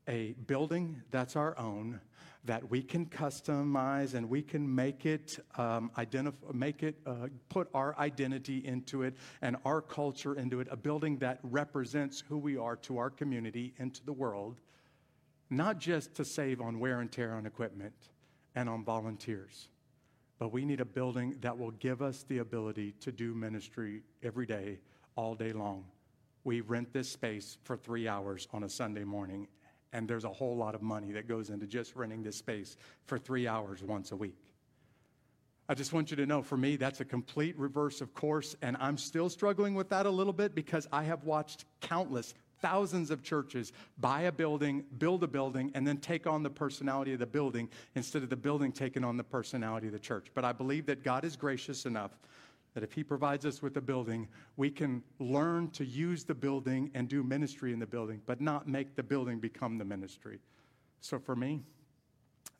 A 0.07 0.33
building 0.47 1.01
that's 1.11 1.35
our 1.35 1.57
own, 1.57 2.01
that 2.45 2.69
we 2.69 2.83
can 2.83 3.05
customize 3.05 4.15
and 4.15 4.29
we 4.29 4.41
can 4.41 4.73
make 4.73 5.05
it, 5.05 5.39
um, 5.57 5.89
identif- 5.97 6.53
make 6.53 6.83
it, 6.83 6.99
uh, 7.05 7.29
put 7.47 7.69
our 7.73 7.97
identity 7.97 8.65
into 8.65 9.03
it 9.03 9.15
and 9.41 9.55
our 9.63 9.81
culture 9.81 10.35
into 10.35 10.59
it. 10.59 10.67
A 10.69 10.75
building 10.75 11.17
that 11.19 11.39
represents 11.43 12.19
who 12.19 12.37
we 12.37 12.57
are 12.57 12.75
to 12.77 12.97
our 12.97 13.09
community 13.09 13.73
and 13.79 13.93
to 13.93 14.05
the 14.05 14.11
world, 14.11 14.59
not 15.49 15.79
just 15.79 16.15
to 16.15 16.25
save 16.25 16.59
on 16.59 16.79
wear 16.79 16.99
and 16.99 17.11
tear 17.11 17.33
on 17.33 17.45
equipment 17.45 17.93
and 18.55 18.67
on 18.67 18.83
volunteers, 18.83 19.69
but 20.37 20.51
we 20.51 20.65
need 20.65 20.81
a 20.81 20.85
building 20.85 21.37
that 21.39 21.57
will 21.57 21.71
give 21.71 22.01
us 22.01 22.23
the 22.23 22.39
ability 22.39 22.93
to 22.99 23.11
do 23.13 23.33
ministry 23.33 24.01
every 24.21 24.45
day, 24.45 24.79
all 25.15 25.33
day 25.33 25.53
long. 25.53 25.85
We 26.43 26.59
rent 26.59 26.91
this 26.91 27.09
space 27.09 27.57
for 27.63 27.77
three 27.77 28.09
hours 28.09 28.49
on 28.51 28.63
a 28.63 28.69
Sunday 28.69 29.05
morning, 29.05 29.47
and 29.93 30.07
there's 30.07 30.25
a 30.25 30.29
whole 30.29 30.57
lot 30.57 30.75
of 30.75 30.81
money 30.81 31.11
that 31.13 31.27
goes 31.27 31.49
into 31.49 31.65
just 31.65 31.95
renting 31.95 32.23
this 32.23 32.35
space 32.35 32.75
for 33.05 33.17
three 33.17 33.47
hours 33.47 33.83
once 33.83 34.11
a 34.11 34.15
week. 34.15 34.37
I 35.69 35.75
just 35.75 35.93
want 35.93 36.11
you 36.11 36.17
to 36.17 36.25
know 36.25 36.41
for 36.41 36.57
me, 36.57 36.75
that's 36.75 36.99
a 36.99 37.05
complete 37.05 37.57
reverse 37.57 38.01
of 38.01 38.13
course, 38.13 38.55
and 38.61 38.75
I'm 38.79 38.97
still 38.97 39.29
struggling 39.29 39.75
with 39.75 39.89
that 39.89 40.05
a 40.05 40.09
little 40.09 40.33
bit 40.33 40.53
because 40.55 40.87
I 40.91 41.03
have 41.03 41.23
watched 41.23 41.65
countless 41.79 42.33
thousands 42.59 43.11
of 43.11 43.21
churches 43.23 43.73
buy 43.97 44.21
a 44.21 44.31
building, 44.31 44.83
build 44.97 45.23
a 45.23 45.27
building, 45.27 45.71
and 45.75 45.85
then 45.85 45.97
take 45.97 46.25
on 46.25 46.43
the 46.43 46.49
personality 46.49 47.13
of 47.13 47.19
the 47.19 47.25
building 47.25 47.69
instead 47.95 48.23
of 48.23 48.29
the 48.29 48.35
building 48.35 48.71
taking 48.71 49.03
on 49.03 49.17
the 49.17 49.23
personality 49.23 49.87
of 49.87 49.93
the 49.93 49.99
church. 49.99 50.27
But 50.33 50.45
I 50.45 50.53
believe 50.53 50.85
that 50.87 51.03
God 51.03 51.25
is 51.25 51.35
gracious 51.35 51.85
enough 51.85 52.11
that 52.73 52.83
if 52.83 52.93
He 52.93 53.03
provides 53.03 53.45
us 53.45 53.61
with 53.61 53.77
a 53.77 53.81
building, 53.81 54.27
we 54.57 54.69
can 54.69 55.03
learn 55.19 55.69
to 55.71 55.85
use 55.85 56.23
the 56.23 56.33
building 56.33 56.91
and 56.93 57.07
do 57.07 57.23
ministry 57.23 57.73
in 57.73 57.79
the 57.79 57.85
building, 57.85 58.21
but 58.25 58.41
not 58.41 58.67
make 58.67 58.95
the 58.95 59.03
building 59.03 59.39
become 59.39 59.77
the 59.77 59.85
ministry. 59.85 60.39
So 61.01 61.19
for 61.19 61.35
me, 61.35 61.61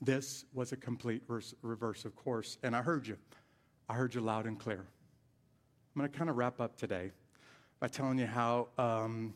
this 0.02 0.45
was 0.54 0.71
a 0.71 0.78
complete 0.78 1.23
reverse 1.62 2.06
of 2.06 2.15
course. 2.15 2.58
And 2.63 2.76
I 2.76 2.82
heard 2.82 3.08
you. 3.08 3.17
I 3.89 3.93
heard 3.93 4.13
you 4.13 4.21
loud 4.21 4.45
and 4.45 4.60
clear. 4.60 4.86
I'm 5.95 5.99
going 5.99 6.12
to 6.12 6.17
kind 6.17 6.30
of 6.30 6.38
wrap 6.38 6.60
up 6.60 6.76
today 6.76 7.12
by 7.80 7.88
telling 7.88 8.17
you 8.17 8.26
how 8.26 8.67
um, 8.78 9.34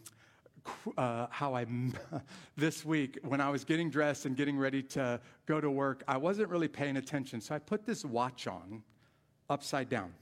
uh, 0.97 1.27
how 1.29 1.55
I, 1.55 1.65
this 2.57 2.83
week, 2.85 3.19
when 3.23 3.41
I 3.41 3.49
was 3.49 3.63
getting 3.63 3.89
dressed 3.89 4.25
and 4.25 4.35
getting 4.35 4.57
ready 4.57 4.81
to 4.83 5.19
go 5.45 5.61
to 5.61 5.69
work, 5.69 6.03
I 6.07 6.17
wasn't 6.17 6.49
really 6.49 6.67
paying 6.67 6.97
attention. 6.97 7.41
So 7.41 7.55
I 7.55 7.59
put 7.59 7.85
this 7.85 8.03
watch 8.03 8.47
on 8.47 8.83
upside 9.49 9.89
down. 9.89 10.13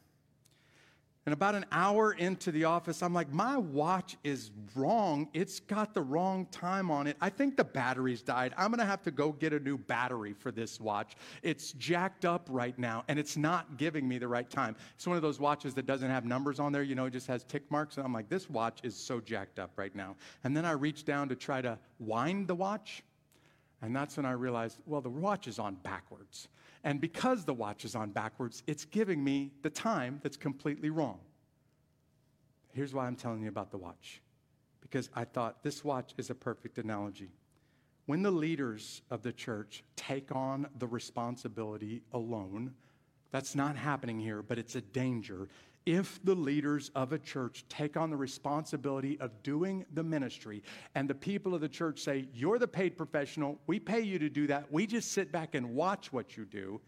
And 1.25 1.33
about 1.33 1.55
an 1.55 1.65
hour 1.71 2.13
into 2.13 2.51
the 2.51 2.65
office, 2.65 3.01
I'm 3.01 3.13
like, 3.13 3.33
my 3.33 3.57
watch 3.57 4.15
is 4.23 4.51
wrong. 4.75 5.27
It's 5.33 5.59
got 5.59 5.95
the 5.95 6.01
wrong 6.01 6.45
time 6.51 6.91
on 6.91 7.07
it. 7.07 7.17
I 7.19 7.29
think 7.29 7.57
the 7.57 7.63
battery's 7.63 8.21
died. 8.21 8.53
I'm 8.55 8.69
going 8.69 8.77
to 8.77 8.85
have 8.85 9.01
to 9.03 9.11
go 9.11 9.31
get 9.31 9.51
a 9.51 9.59
new 9.59 9.75
battery 9.75 10.33
for 10.33 10.51
this 10.51 10.79
watch. 10.79 11.15
It's 11.41 11.71
jacked 11.73 12.25
up 12.25 12.47
right 12.51 12.77
now, 12.77 13.05
and 13.07 13.17
it's 13.17 13.37
not 13.37 13.77
giving 13.77 14.07
me 14.07 14.19
the 14.19 14.27
right 14.27 14.47
time. 14.47 14.75
It's 14.93 15.07
one 15.07 15.15
of 15.15 15.23
those 15.23 15.39
watches 15.39 15.73
that 15.73 15.87
doesn't 15.87 16.11
have 16.11 16.25
numbers 16.25 16.59
on 16.59 16.71
there, 16.71 16.83
you 16.83 16.93
know, 16.93 17.05
it 17.05 17.13
just 17.13 17.25
has 17.25 17.43
tick 17.43 17.63
marks. 17.71 17.97
And 17.97 18.05
I'm 18.05 18.13
like, 18.13 18.29
this 18.29 18.47
watch 18.47 18.81
is 18.83 18.95
so 18.95 19.19
jacked 19.19 19.57
up 19.57 19.71
right 19.77 19.95
now. 19.95 20.15
And 20.43 20.55
then 20.55 20.63
I 20.63 20.71
reach 20.71 21.05
down 21.05 21.29
to 21.29 21.35
try 21.35 21.59
to 21.59 21.79
wind 21.97 22.47
the 22.47 22.55
watch. 22.55 23.01
And 23.81 23.95
that's 23.95 24.15
when 24.17 24.27
I 24.27 24.31
realized, 24.33 24.77
well, 24.85 25.01
the 25.01 25.09
watch 25.09 25.47
is 25.47 25.57
on 25.57 25.75
backwards. 25.75 26.49
And 26.85 27.01
because 27.01 27.43
the 27.43 27.53
watch 27.53 27.83
is 27.83 27.95
on 27.95 28.11
backwards, 28.11 28.61
it's 28.67 28.85
giving 28.85 29.23
me 29.23 29.51
the 29.63 29.71
time 29.71 30.19
that's 30.21 30.37
completely 30.37 30.91
wrong. 30.91 31.19
Here's 32.73 32.93
why 32.93 33.07
I'm 33.07 33.15
telling 33.15 33.41
you 33.41 33.49
about 33.49 33.71
the 33.71 33.77
watch. 33.77 34.21
Because 34.81 35.09
I 35.15 35.23
thought 35.23 35.63
this 35.63 35.83
watch 35.83 36.13
is 36.17 36.29
a 36.29 36.35
perfect 36.35 36.77
analogy. 36.77 37.31
When 38.05 38.21
the 38.21 38.29
leaders 38.29 39.01
of 39.09 39.23
the 39.23 39.33
church 39.33 39.83
take 39.95 40.33
on 40.35 40.67
the 40.77 40.85
responsibility 40.85 42.03
alone, 42.13 42.75
that's 43.31 43.55
not 43.55 43.75
happening 43.75 44.19
here, 44.19 44.43
but 44.43 44.59
it's 44.59 44.75
a 44.75 44.81
danger. 44.81 45.47
If 45.85 46.19
the 46.23 46.33
leaders 46.33 46.89
of 46.95 47.13
a 47.13 47.19
church 47.19 47.63
take 47.69 47.95
on 47.95 48.09
the 48.09 48.17
responsibility 48.17 49.19
of 49.19 49.43
doing 49.43 49.85
the 49.93 50.03
ministry 50.03 50.63
and 50.95 51.07
the 51.07 51.13
people 51.13 51.53
of 51.53 51.61
the 51.61 51.69
church 51.69 51.99
say, 51.99 52.27
You're 52.33 52.57
the 52.57 52.67
paid 52.67 52.97
professional, 52.97 53.59
we 53.67 53.79
pay 53.79 54.01
you 54.01 54.17
to 54.17 54.29
do 54.29 54.47
that, 54.47 54.71
we 54.71 54.87
just 54.87 55.11
sit 55.11 55.31
back 55.31 55.53
and 55.53 55.75
watch 55.75 56.11
what 56.11 56.35
you 56.35 56.45
do. 56.45 56.81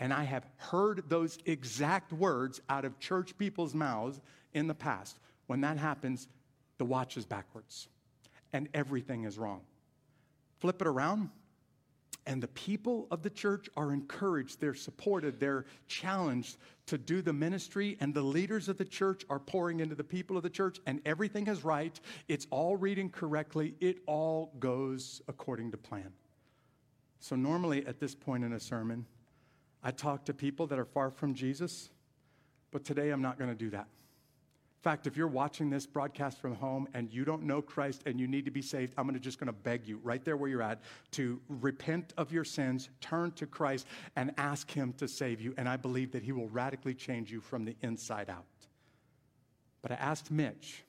And 0.00 0.12
I 0.12 0.22
have 0.22 0.46
heard 0.56 1.02
those 1.08 1.38
exact 1.44 2.12
words 2.12 2.60
out 2.70 2.84
of 2.84 2.98
church 3.00 3.36
people's 3.36 3.74
mouths 3.74 4.20
in 4.54 4.66
the 4.66 4.74
past. 4.74 5.18
When 5.46 5.60
that 5.62 5.76
happens, 5.76 6.28
the 6.78 6.84
watch 6.84 7.16
is 7.16 7.26
backwards 7.26 7.88
and 8.52 8.68
everything 8.72 9.24
is 9.24 9.36
wrong. 9.36 9.60
Flip 10.58 10.80
it 10.80 10.86
around 10.86 11.30
and 12.26 12.42
the 12.42 12.48
people 12.48 13.08
of 13.10 13.22
the 13.22 13.30
church 13.30 13.68
are 13.76 13.92
encouraged, 13.92 14.60
they're 14.60 14.74
supported, 14.74 15.40
they're 15.40 15.64
challenged 15.86 16.58
to 16.88 16.98
do 16.98 17.22
the 17.22 17.32
ministry, 17.32 17.96
and 18.00 18.12
the 18.12 18.22
leaders 18.22 18.68
of 18.68 18.76
the 18.76 18.84
church 18.84 19.24
are 19.30 19.38
pouring 19.38 19.80
into 19.80 19.94
the 19.94 20.04
people 20.04 20.36
of 20.36 20.42
the 20.42 20.50
church, 20.50 20.78
and 20.86 21.00
everything 21.04 21.46
is 21.46 21.64
right. 21.64 21.98
It's 22.28 22.46
all 22.50 22.76
reading 22.76 23.10
correctly, 23.10 23.74
it 23.80 23.98
all 24.06 24.52
goes 24.58 25.22
according 25.28 25.70
to 25.72 25.76
plan. 25.76 26.12
So, 27.20 27.36
normally 27.36 27.86
at 27.86 28.00
this 28.00 28.14
point 28.14 28.44
in 28.44 28.52
a 28.52 28.60
sermon, 28.60 29.06
I 29.82 29.90
talk 29.90 30.24
to 30.26 30.34
people 30.34 30.66
that 30.68 30.78
are 30.78 30.84
far 30.84 31.10
from 31.10 31.34
Jesus, 31.34 31.90
but 32.70 32.84
today 32.84 33.10
I'm 33.10 33.22
not 33.22 33.38
going 33.38 33.50
to 33.50 33.56
do 33.56 33.70
that 33.70 33.88
fact, 34.82 35.06
if 35.06 35.16
you're 35.16 35.26
watching 35.26 35.70
this 35.70 35.86
broadcast 35.86 36.40
from 36.40 36.54
home 36.54 36.86
and 36.94 37.12
you 37.12 37.24
don't 37.24 37.42
know 37.42 37.60
Christ 37.60 38.02
and 38.06 38.20
you 38.20 38.28
need 38.28 38.44
to 38.44 38.50
be 38.50 38.62
saved, 38.62 38.94
I'm 38.96 39.06
gonna, 39.06 39.18
just 39.18 39.38
going 39.38 39.48
to 39.48 39.52
beg 39.52 39.86
you 39.88 39.98
right 40.04 40.24
there 40.24 40.36
where 40.36 40.48
you're 40.48 40.62
at 40.62 40.80
to 41.12 41.40
repent 41.48 42.14
of 42.16 42.32
your 42.32 42.44
sins, 42.44 42.88
turn 43.00 43.32
to 43.32 43.46
Christ, 43.46 43.86
and 44.14 44.32
ask 44.38 44.70
Him 44.70 44.92
to 44.94 45.08
save 45.08 45.40
you. 45.40 45.52
And 45.56 45.68
I 45.68 45.76
believe 45.76 46.12
that 46.12 46.22
He 46.22 46.32
will 46.32 46.48
radically 46.48 46.94
change 46.94 47.30
you 47.32 47.40
from 47.40 47.64
the 47.64 47.74
inside 47.82 48.30
out. 48.30 48.44
But 49.82 49.92
I 49.92 49.96
asked 49.96 50.30
Mitch 50.30 50.84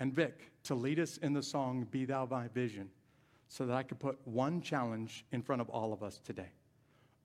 and 0.00 0.12
Vic 0.12 0.50
to 0.64 0.74
lead 0.74 0.98
us 0.98 1.16
in 1.18 1.32
the 1.32 1.42
song, 1.42 1.86
Be 1.90 2.04
Thou 2.04 2.26
My 2.28 2.48
Vision, 2.48 2.90
so 3.48 3.64
that 3.66 3.76
I 3.76 3.82
could 3.84 4.00
put 4.00 4.18
one 4.24 4.60
challenge 4.60 5.24
in 5.30 5.42
front 5.42 5.60
of 5.60 5.68
all 5.68 5.92
of 5.92 6.02
us 6.02 6.20
today. 6.24 6.50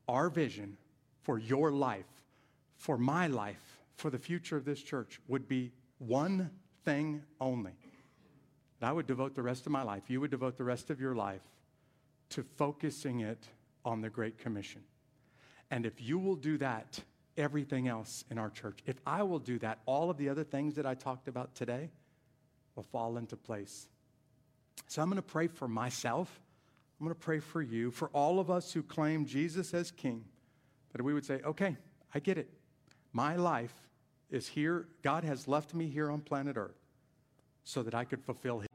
Our 0.08 0.30
vision 0.30 0.78
for 1.24 1.40
your 1.40 1.72
life, 1.72 2.06
for 2.78 2.98
my 2.98 3.28
life, 3.28 3.80
for 3.96 4.10
the 4.10 4.20
future 4.20 4.58
of 4.58 4.66
this 4.66 4.82
church 4.82 5.20
would 5.28 5.48
be 5.48 5.72
one 6.00 6.50
thing 6.84 7.24
only—that 7.40 8.88
I 8.88 8.92
would 8.92 9.08
devote 9.08 9.36
the 9.36 9.44
rest 9.44 9.66
of 9.66 9.72
my 9.72 9.84
life, 9.84 10.04
you 10.10 10.22
would 10.22 10.32
devote 10.32 10.58
the 10.58 10.64
rest 10.64 10.90
of 10.90 11.00
your 11.00 11.16
life 11.16 11.44
to 12.30 12.44
focusing 12.44 13.22
it 13.22 13.48
on 13.84 14.02
the 14.02 14.10
Great 14.10 14.38
Commission. 14.38 14.82
And 15.72 15.86
if 15.86 16.02
you 16.02 16.20
will 16.20 16.36
do 16.36 16.58
that, 16.58 17.00
everything 17.38 17.88
else 17.88 18.24
in 18.30 18.38
our 18.38 18.50
church, 18.50 18.80
if 18.86 18.96
I 19.06 19.24
will 19.24 19.40
do 19.40 19.60
that, 19.60 19.80
all 19.86 20.10
of 20.10 20.18
the 20.18 20.30
other 20.30 20.44
things 20.44 20.76
that 20.76 20.86
I 20.86 20.96
talked 20.96 21.28
about 21.28 21.56
today 21.56 21.90
will 22.76 22.84
fall 22.84 23.18
into 23.18 23.36
place. 23.36 23.88
So 24.88 25.02
I'm 25.02 25.10
going 25.10 25.18
to 25.18 25.22
pray 25.22 25.48
for 25.48 25.68
myself. 25.68 26.40
I'm 27.00 27.06
going 27.06 27.16
to 27.16 27.20
pray 27.20 27.40
for 27.40 27.62
you, 27.62 27.92
for 27.92 28.10
all 28.10 28.40
of 28.40 28.50
us 28.50 28.72
who 28.72 28.84
claim 28.84 29.26
Jesus 29.26 29.74
as 29.74 29.92
King, 29.92 30.24
that 30.94 31.02
we 31.02 31.14
would 31.14 31.26
say, 31.26 31.42
okay, 31.46 31.78
I 32.14 32.20
get 32.20 32.38
it. 32.38 32.50
My 33.12 33.36
life 33.36 33.74
is 34.30 34.48
here. 34.48 34.88
God 35.02 35.24
has 35.24 35.48
left 35.48 35.74
me 35.74 35.88
here 35.88 36.12
on 36.12 36.22
planet 36.22 36.58
Earth 36.58 36.80
so 37.64 37.84
that 37.84 37.96
I 37.96 38.04
could 38.04 38.24
fulfill 38.24 38.60
His. 38.60 38.68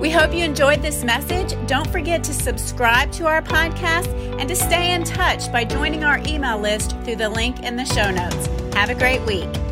We 0.00 0.10
hope 0.10 0.32
you 0.32 0.44
enjoyed 0.44 0.80
this 0.80 1.02
message. 1.02 1.56
Don't 1.66 1.90
forget 1.90 2.22
to 2.24 2.32
subscribe 2.32 3.10
to 3.12 3.26
our 3.26 3.42
podcast 3.42 4.08
and 4.38 4.48
to 4.48 4.54
stay 4.54 4.92
in 4.94 5.02
touch 5.02 5.50
by 5.50 5.64
joining 5.64 6.04
our 6.04 6.18
email 6.26 6.58
list 6.58 6.92
through 7.02 7.16
the 7.16 7.28
link 7.28 7.64
in 7.64 7.74
the 7.74 7.84
show 7.84 8.10
notes. 8.10 8.46
Have 8.74 8.90
a 8.90 8.94
great 8.94 9.20
week. 9.26 9.67